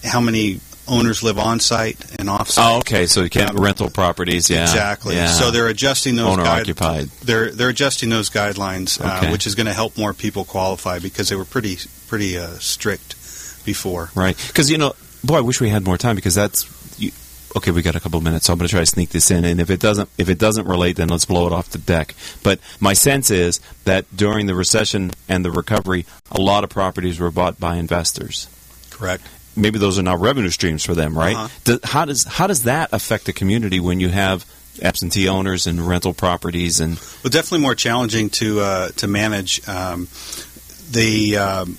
how 0.03 0.19
many 0.19 0.59
owners 0.87 1.21
live 1.21 1.37
on 1.37 1.59
site 1.59 1.97
and 2.19 2.27
off 2.29 2.49
site. 2.49 2.65
Oh, 2.65 2.77
okay. 2.79 3.05
So 3.05 3.21
you 3.21 3.29
can't 3.29 3.51
Um, 3.51 3.57
rental 3.63 3.89
properties. 3.91 4.49
Yeah, 4.49 4.63
Exactly. 4.63 5.15
Yeah. 5.15 5.27
So 5.27 5.51
they're 5.51 5.67
adjusting 5.67 6.15
those 6.15 6.33
owner 6.33 6.43
guide- 6.43 6.61
occupied. 6.61 7.09
They're 7.23 7.51
they're 7.51 7.69
adjusting 7.69 8.09
those 8.09 8.29
guidelines, 8.29 8.99
uh, 8.99 9.29
which 9.31 9.45
is 9.45 9.53
going 9.55 9.67
to 9.67 9.73
help 9.73 9.97
more 9.97 10.13
people 10.13 10.45
qualify 10.45 10.97
because 10.99 11.29
they 11.29 11.35
were 11.35 11.45
pretty 11.45 11.77
pretty 12.07 12.37
uh, 12.39 12.57
strict 12.59 13.15
before. 13.65 14.09
Right. 14.15 14.35
Because, 14.47 14.71
you 14.71 14.79
know, 14.79 14.95
boy, 15.23 15.37
I 15.37 15.41
wish 15.41 15.61
we 15.61 15.69
had 15.69 15.85
more 15.85 15.97
time 15.97 16.15
because 16.15 16.35
that's. 16.35 16.67
You, 16.99 17.11
okay, 17.55 17.71
we 17.71 17.81
got 17.81 17.95
a 17.95 17.99
couple 17.99 18.19
minutes, 18.21 18.45
so 18.45 18.53
I'm 18.53 18.59
going 18.59 18.67
to 18.67 18.71
try 18.71 18.81
to 18.81 18.85
sneak 18.85 19.09
this 19.09 19.31
in. 19.31 19.45
And 19.45 19.59
if 19.59 19.69
it 19.69 19.79
doesn't, 19.79 20.09
if 20.17 20.29
it 20.29 20.39
doesn't 20.39 20.67
relate, 20.67 20.97
then 20.97 21.09
let's 21.09 21.25
blow 21.25 21.47
it 21.47 21.53
off 21.53 21.69
the 21.69 21.77
deck. 21.77 22.15
But 22.43 22.59
my 22.79 22.93
sense 22.93 23.29
is 23.31 23.59
that 23.85 24.05
during 24.15 24.47
the 24.47 24.55
recession 24.55 25.11
and 25.27 25.43
the 25.43 25.51
recovery, 25.51 26.05
a 26.31 26.41
lot 26.41 26.63
of 26.63 26.69
properties 26.69 27.19
were 27.19 27.31
bought 27.31 27.59
by 27.59 27.75
investors. 27.77 28.47
Correct. 28.89 29.23
Maybe 29.55 29.79
those 29.79 29.99
are 29.99 30.03
now 30.03 30.15
revenue 30.15 30.49
streams 30.49 30.85
for 30.85 30.95
them, 30.95 31.17
right? 31.17 31.35
Uh-huh. 31.35 31.47
Do- 31.63 31.79
how 31.83 32.05
does 32.05 32.23
how 32.23 32.47
does 32.47 32.63
that 32.63 32.89
affect 32.93 33.25
the 33.25 33.33
community 33.33 33.79
when 33.79 33.99
you 33.99 34.09
have 34.09 34.45
absentee 34.81 35.27
owners 35.27 35.67
and 35.67 35.81
rental 35.81 36.13
properties 36.13 36.79
and 36.79 36.97
Well, 37.23 37.31
definitely 37.31 37.59
more 37.59 37.75
challenging 37.75 38.29
to 38.31 38.61
uh, 38.61 38.89
to 38.97 39.07
manage. 39.07 39.67
Um, 39.67 40.07
the 40.91 41.37
um, 41.37 41.77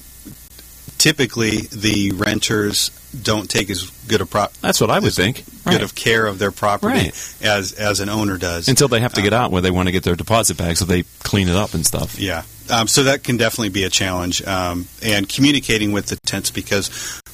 typically 0.98 1.62
the 1.72 2.12
renters 2.12 2.90
don't 3.22 3.48
take 3.50 3.70
as 3.70 3.90
good 4.06 4.20
a 4.20 4.26
pro- 4.26 4.46
that's 4.60 4.80
what 4.80 4.90
I 4.90 4.98
would 4.98 5.12
think. 5.14 5.44
good 5.64 5.66
Right. 5.66 5.82
of 5.82 5.94
care 5.94 6.26
of 6.26 6.38
their 6.38 6.50
property 6.52 6.94
Right. 6.94 7.14
as 7.42 7.72
as 7.72 8.00
an 8.00 8.08
owner 8.08 8.36
does. 8.38 8.68
until 8.68 8.88
they 8.88 9.00
have 9.00 9.14
to 9.14 9.22
get 9.22 9.32
out 9.32 9.50
where 9.50 9.60
they 9.62 9.70
want 9.70 9.86
to 9.88 9.92
get 9.92 10.02
their 10.04 10.14
deposit 10.16 10.56
back, 10.56 10.76
so 10.76 10.84
they 10.84 11.04
clean 11.22 11.48
it 11.48 11.56
up 11.56 11.74
and 11.74 11.84
stuff. 11.86 12.18
Yeah. 12.18 12.42
Um, 12.70 12.86
so 12.86 13.02
that 13.04 13.24
can 13.24 13.36
definitely 13.36 13.70
be 13.70 13.82
a 13.84 13.90
challenge. 13.90 14.42
Um, 14.46 14.86
and 15.02 15.28
communicating 15.28 15.90
with 15.92 16.06
the 16.06 16.16
tenants 16.24 16.50
because 16.52 16.88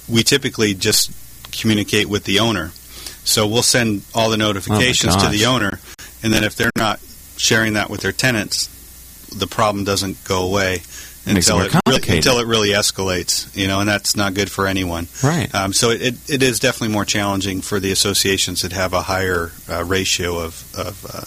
we 0.09 0.23
typically 0.23 0.73
just 0.75 1.11
communicate 1.53 2.09
with 2.09 2.25
the 2.25 2.39
owner. 2.41 2.73
So 3.25 3.47
we'll 3.47 3.63
send 3.63 4.03
all 4.15 4.31
the 4.31 4.37
notifications 4.37 5.15
to 5.17 5.29
the 5.29 5.47
owner, 5.47 5.79
and 6.23 6.33
then 6.33 6.43
if 6.45 6.57
they're 6.57 6.71
not 6.77 7.01
sharing 7.37 7.75
that 7.75 7.91
with 7.91 8.01
their 8.01 8.13
tenants, 8.13 8.69
the 9.37 9.47
problem 9.47 9.85
doesn't 9.85 10.23
go 10.25 10.43
away 10.43 10.83
Makes 11.27 11.49
it 11.49 11.55
until 11.55 11.61
it, 11.61 11.83
really, 11.87 12.17
until 12.17 12.39
it 12.39 12.47
really 12.47 12.69
escalates. 12.71 13.55
You 13.57 13.67
know, 13.67 13.81
and 13.81 13.89
that's 13.89 14.17
not 14.17 14.35
good 14.35 14.51
for 14.51 14.67
anyone. 14.67 15.09
Right. 15.23 15.53
Um, 15.55 15.73
so 15.73 15.91
it, 15.91 16.15
it 16.31 16.43
is 16.43 16.61
definitely 16.61 16.95
more 16.95 17.05
challenging 17.05 17.61
for 17.61 17.81
the 17.81 17.91
associations 17.91 18.63
that 18.63 18.73
have 18.73 18.93
a 18.93 19.03
higher 19.03 19.51
uh, 19.69 19.85
ratio 19.85 20.39
of, 20.39 20.73
of 20.77 21.07
uh, 21.13 21.25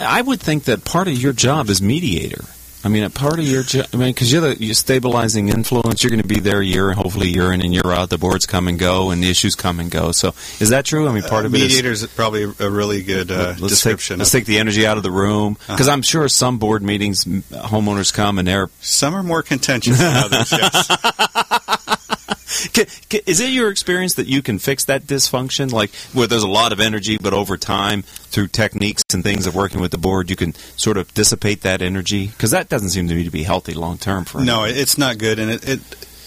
I 0.00 0.22
would 0.22 0.40
think 0.40 0.64
that 0.64 0.84
part 0.84 1.06
of 1.08 1.14
your 1.14 1.32
job 1.32 1.68
is 1.68 1.82
mediator. 1.82 2.44
I 2.86 2.88
mean, 2.88 3.02
a 3.02 3.10
part 3.10 3.40
of 3.40 3.44
your 3.44 3.64
job. 3.64 3.86
I 3.92 3.96
mean, 3.96 4.10
because 4.10 4.32
you're 4.32 4.40
the 4.40 4.56
you're 4.62 4.72
stabilizing 4.72 5.48
influence. 5.48 6.04
You're 6.04 6.10
going 6.10 6.22
to 6.22 6.28
be 6.28 6.38
there 6.38 6.62
year, 6.62 6.88
and 6.88 6.96
hopefully 6.96 7.28
year 7.30 7.52
in 7.52 7.60
and 7.60 7.74
year 7.74 7.90
out. 7.90 8.10
The 8.10 8.16
boards 8.16 8.46
come 8.46 8.68
and 8.68 8.78
go, 8.78 9.10
and 9.10 9.20
the 9.20 9.28
issues 9.28 9.56
come 9.56 9.80
and 9.80 9.90
go. 9.90 10.12
So, 10.12 10.28
is 10.60 10.68
that 10.68 10.84
true? 10.84 11.08
I 11.08 11.12
mean, 11.12 11.24
part 11.24 11.42
uh, 11.44 11.48
of 11.48 11.54
it 11.56 11.62
is 11.62 11.62
mediators 11.64 12.04
is 12.04 12.10
probably 12.10 12.44
a 12.44 12.70
really 12.70 13.02
good 13.02 13.32
uh, 13.32 13.54
let's 13.58 13.60
description. 13.70 14.14
Take, 14.14 14.18
let's 14.20 14.30
take 14.30 14.46
the 14.46 14.60
energy 14.60 14.86
out 14.86 14.98
of 14.98 15.02
the 15.02 15.10
room 15.10 15.56
Uh-huh. 15.62 15.72
because 15.74 15.88
I'm 15.88 16.02
sure 16.02 16.28
some 16.28 16.58
board 16.58 16.84
meetings, 16.84 17.24
homeowners 17.24 18.14
come 18.14 18.38
and 18.38 18.46
they're. 18.46 18.70
Some 18.80 19.16
are 19.16 19.24
more 19.24 19.42
contentious 19.42 19.98
than 19.98 20.16
others. 20.16 20.52
Yes. 20.52 21.96
Is 23.26 23.40
it 23.40 23.50
your 23.50 23.70
experience 23.70 24.14
that 24.14 24.26
you 24.26 24.42
can 24.42 24.58
fix 24.58 24.84
that 24.86 25.04
dysfunction, 25.04 25.72
like 25.72 25.94
where 26.12 26.26
there's 26.26 26.42
a 26.42 26.48
lot 26.48 26.72
of 26.72 26.80
energy, 26.80 27.18
but 27.18 27.32
over 27.32 27.56
time, 27.56 28.02
through 28.02 28.48
techniques 28.48 29.02
and 29.12 29.22
things 29.22 29.46
of 29.46 29.54
working 29.54 29.80
with 29.80 29.92
the 29.92 29.98
board, 29.98 30.30
you 30.30 30.36
can 30.36 30.54
sort 30.76 30.96
of 30.96 31.12
dissipate 31.14 31.62
that 31.62 31.82
energy? 31.82 32.28
Because 32.28 32.50
that 32.50 32.68
doesn't 32.68 32.90
seem 32.90 33.08
to 33.08 33.14
me 33.14 33.24
to 33.24 33.30
be 33.30 33.44
healthy 33.44 33.74
long 33.74 33.98
term 33.98 34.24
for. 34.24 34.40
No, 34.40 34.64
it's 34.64 34.98
not 34.98 35.18
good, 35.18 35.38
and 35.38 35.50
it, 35.50 35.68
it 35.68 35.80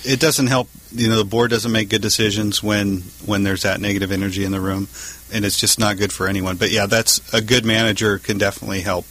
it 0.06 0.20
doesn't 0.20 0.48
help. 0.48 0.70
You 0.92 1.10
know, 1.10 1.18
the 1.18 1.26
board 1.26 1.52
doesn't 1.52 1.72
make 1.72 1.90
good 1.90 2.02
decisions 2.02 2.64
when 2.64 3.02
when 3.26 3.44
there's 3.44 3.64
that 3.64 3.82
negative 3.82 4.12
energy 4.12 4.46
in 4.46 4.52
the 4.52 4.62
room, 4.62 4.88
and 5.34 5.46
it's 5.46 5.60
just 5.60 5.80
not 5.80 5.98
good 5.98 6.14
for 6.14 6.28
anyone. 6.28 6.58
But 6.58 6.72
yeah, 6.72 6.86
that's 6.86 7.34
a 7.34 7.42
good 7.42 7.66
manager 7.66 8.20
can 8.20 8.38
definitely 8.38 8.82
help. 8.82 9.06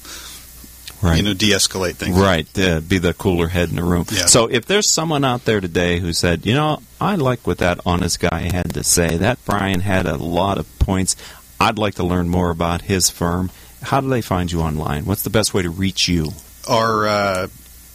Right. 1.00 1.16
You 1.16 1.22
know, 1.22 1.34
de-escalate 1.34 1.94
things. 1.94 2.18
Right, 2.18 2.46
uh, 2.58 2.80
be 2.80 2.98
the 2.98 3.14
cooler 3.14 3.48
head 3.48 3.70
in 3.70 3.76
the 3.76 3.84
room. 3.84 4.04
Yeah. 4.10 4.26
So 4.26 4.46
if 4.46 4.66
there's 4.66 4.88
someone 4.88 5.24
out 5.24 5.44
there 5.44 5.60
today 5.60 6.00
who 6.00 6.12
said, 6.12 6.44
you 6.44 6.54
know, 6.54 6.82
I 7.00 7.14
like 7.14 7.46
what 7.46 7.58
that 7.58 7.80
honest 7.86 8.18
guy 8.18 8.50
had 8.52 8.74
to 8.74 8.82
say, 8.82 9.16
that 9.18 9.38
Brian 9.44 9.80
had 9.80 10.06
a 10.06 10.16
lot 10.16 10.58
of 10.58 10.78
points, 10.80 11.14
I'd 11.60 11.78
like 11.78 11.94
to 11.96 12.04
learn 12.04 12.28
more 12.28 12.50
about 12.50 12.82
his 12.82 13.10
firm, 13.10 13.50
how 13.82 14.00
do 14.00 14.08
they 14.08 14.22
find 14.22 14.50
you 14.50 14.60
online? 14.60 15.04
What's 15.04 15.22
the 15.22 15.30
best 15.30 15.54
way 15.54 15.62
to 15.62 15.70
reach 15.70 16.08
you? 16.08 16.32
Our 16.68 17.06
uh, 17.06 17.46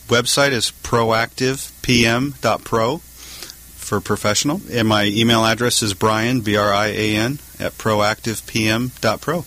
website 0.08 0.52
is 0.52 0.72
proactivepm.pro 0.84 2.98
for 3.00 4.00
professional, 4.00 4.62
and 4.72 4.88
my 4.88 5.04
email 5.06 5.44
address 5.44 5.84
is 5.84 5.94
Brian 5.94 6.40
B 6.42 6.56
R 6.56 6.74
I 6.74 6.88
A 6.88 7.18
N 7.18 7.40
at 7.60 7.74
proactivepm.pro. 7.74 9.46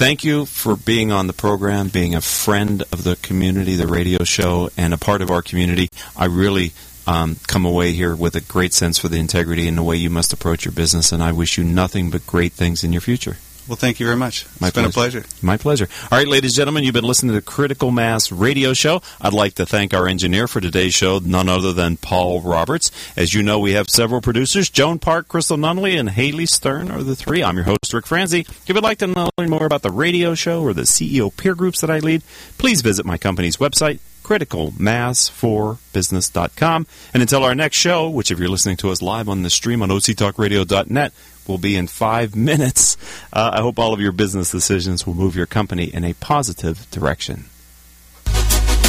Thank 0.00 0.24
you 0.24 0.46
for 0.46 0.76
being 0.76 1.12
on 1.12 1.26
the 1.26 1.34
program, 1.34 1.88
being 1.88 2.14
a 2.14 2.22
friend 2.22 2.80
of 2.90 3.04
the 3.04 3.16
community, 3.16 3.76
the 3.76 3.86
radio 3.86 4.24
show, 4.24 4.70
and 4.74 4.94
a 4.94 4.96
part 4.96 5.20
of 5.20 5.30
our 5.30 5.42
community. 5.42 5.90
I 6.16 6.24
really 6.24 6.72
um, 7.06 7.36
come 7.46 7.66
away 7.66 7.92
here 7.92 8.16
with 8.16 8.34
a 8.34 8.40
great 8.40 8.72
sense 8.72 8.96
for 8.96 9.08
the 9.08 9.18
integrity 9.18 9.68
and 9.68 9.76
the 9.76 9.82
way 9.82 9.96
you 9.96 10.08
must 10.08 10.32
approach 10.32 10.64
your 10.64 10.72
business, 10.72 11.12
and 11.12 11.22
I 11.22 11.32
wish 11.32 11.58
you 11.58 11.64
nothing 11.64 12.08
but 12.08 12.26
great 12.26 12.54
things 12.54 12.82
in 12.82 12.94
your 12.94 13.02
future. 13.02 13.36
Well, 13.68 13.76
thank 13.76 14.00
you 14.00 14.06
very 14.06 14.16
much. 14.16 14.42
It's 14.42 14.60
My 14.60 14.70
been 14.70 14.84
a 14.84 14.90
pleasure. 14.90 15.24
My 15.42 15.56
pleasure. 15.56 15.88
All 16.10 16.18
right, 16.18 16.26
ladies 16.26 16.50
and 16.52 16.56
gentlemen, 16.56 16.82
you've 16.82 16.94
been 16.94 17.04
listening 17.04 17.28
to 17.30 17.36
the 17.36 17.42
Critical 17.42 17.92
Mass 17.92 18.32
Radio 18.32 18.72
Show. 18.72 19.00
I'd 19.20 19.32
like 19.32 19.54
to 19.54 19.66
thank 19.66 19.94
our 19.94 20.08
engineer 20.08 20.48
for 20.48 20.60
today's 20.60 20.92
show, 20.94 21.20
none 21.20 21.48
other 21.48 21.72
than 21.72 21.96
Paul 21.96 22.40
Roberts. 22.40 22.90
As 23.16 23.32
you 23.32 23.44
know, 23.44 23.60
we 23.60 23.74
have 23.74 23.88
several 23.88 24.20
producers. 24.20 24.68
Joan 24.70 24.98
Park, 24.98 25.28
Crystal 25.28 25.56
Nunley, 25.56 25.96
and 25.98 26.10
Haley 26.10 26.46
Stern 26.46 26.90
are 26.90 27.04
the 27.04 27.14
three. 27.14 27.44
I'm 27.44 27.54
your 27.56 27.66
host, 27.66 27.92
Rick 27.92 28.06
Franzi. 28.06 28.40
If 28.40 28.68
you'd 28.68 28.82
like 28.82 28.98
to 28.98 29.06
know 29.06 29.30
more 29.38 29.66
about 29.66 29.82
the 29.82 29.92
radio 29.92 30.34
show 30.34 30.62
or 30.62 30.72
the 30.72 30.82
CEO 30.82 31.34
peer 31.36 31.54
groups 31.54 31.80
that 31.80 31.90
I 31.90 32.00
lead, 32.00 32.22
please 32.58 32.80
visit 32.80 33.06
my 33.06 33.18
company's 33.18 33.58
website, 33.58 34.00
criticalmass4business.com. 34.24 36.86
And 37.14 37.22
until 37.22 37.44
our 37.44 37.54
next 37.54 37.76
show, 37.76 38.10
which 38.10 38.32
if 38.32 38.38
you're 38.38 38.48
listening 38.48 38.78
to 38.78 38.90
us 38.90 39.00
live 39.00 39.28
on 39.28 39.42
the 39.42 39.50
stream 39.50 39.82
on 39.82 39.90
octalkradio.net, 39.90 41.12
will 41.50 41.58
be 41.58 41.76
in 41.76 41.86
five 41.86 42.34
minutes. 42.50 42.96
Uh, 43.32 43.50
I 43.54 43.60
hope 43.60 43.78
all 43.78 43.92
of 43.92 44.00
your 44.00 44.12
business 44.12 44.50
decisions 44.50 45.06
will 45.06 45.14
move 45.14 45.36
your 45.36 45.46
company 45.46 45.84
in 45.84 46.04
a 46.04 46.14
positive 46.14 46.90
direction. 46.90 47.44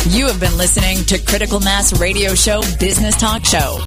You 0.10 0.26
have 0.28 0.40
been 0.40 0.58
listening 0.58 1.04
to 1.06 1.20
Critical 1.20 1.60
Mass 1.60 2.00
Radio 2.00 2.34
Show 2.34 2.62
Business 2.80 3.16
Talk 3.18 3.46
Show, 3.46 3.80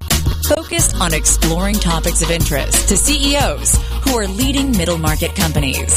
focused 0.47 0.95
on 0.95 1.13
exploring 1.13 1.75
topics 1.75 2.21
of 2.21 2.31
interest 2.31 2.87
to 2.87 2.95
CEOs 2.95 3.75
who 4.05 4.17
are 4.17 4.27
leading 4.27 4.71
middle 4.71 4.97
market 4.97 5.35
companies. 5.35 5.93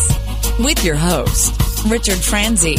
With 0.59 0.85
your 0.85 0.97
host, 0.97 1.55
Richard 1.87 2.19
Franzi. 2.19 2.77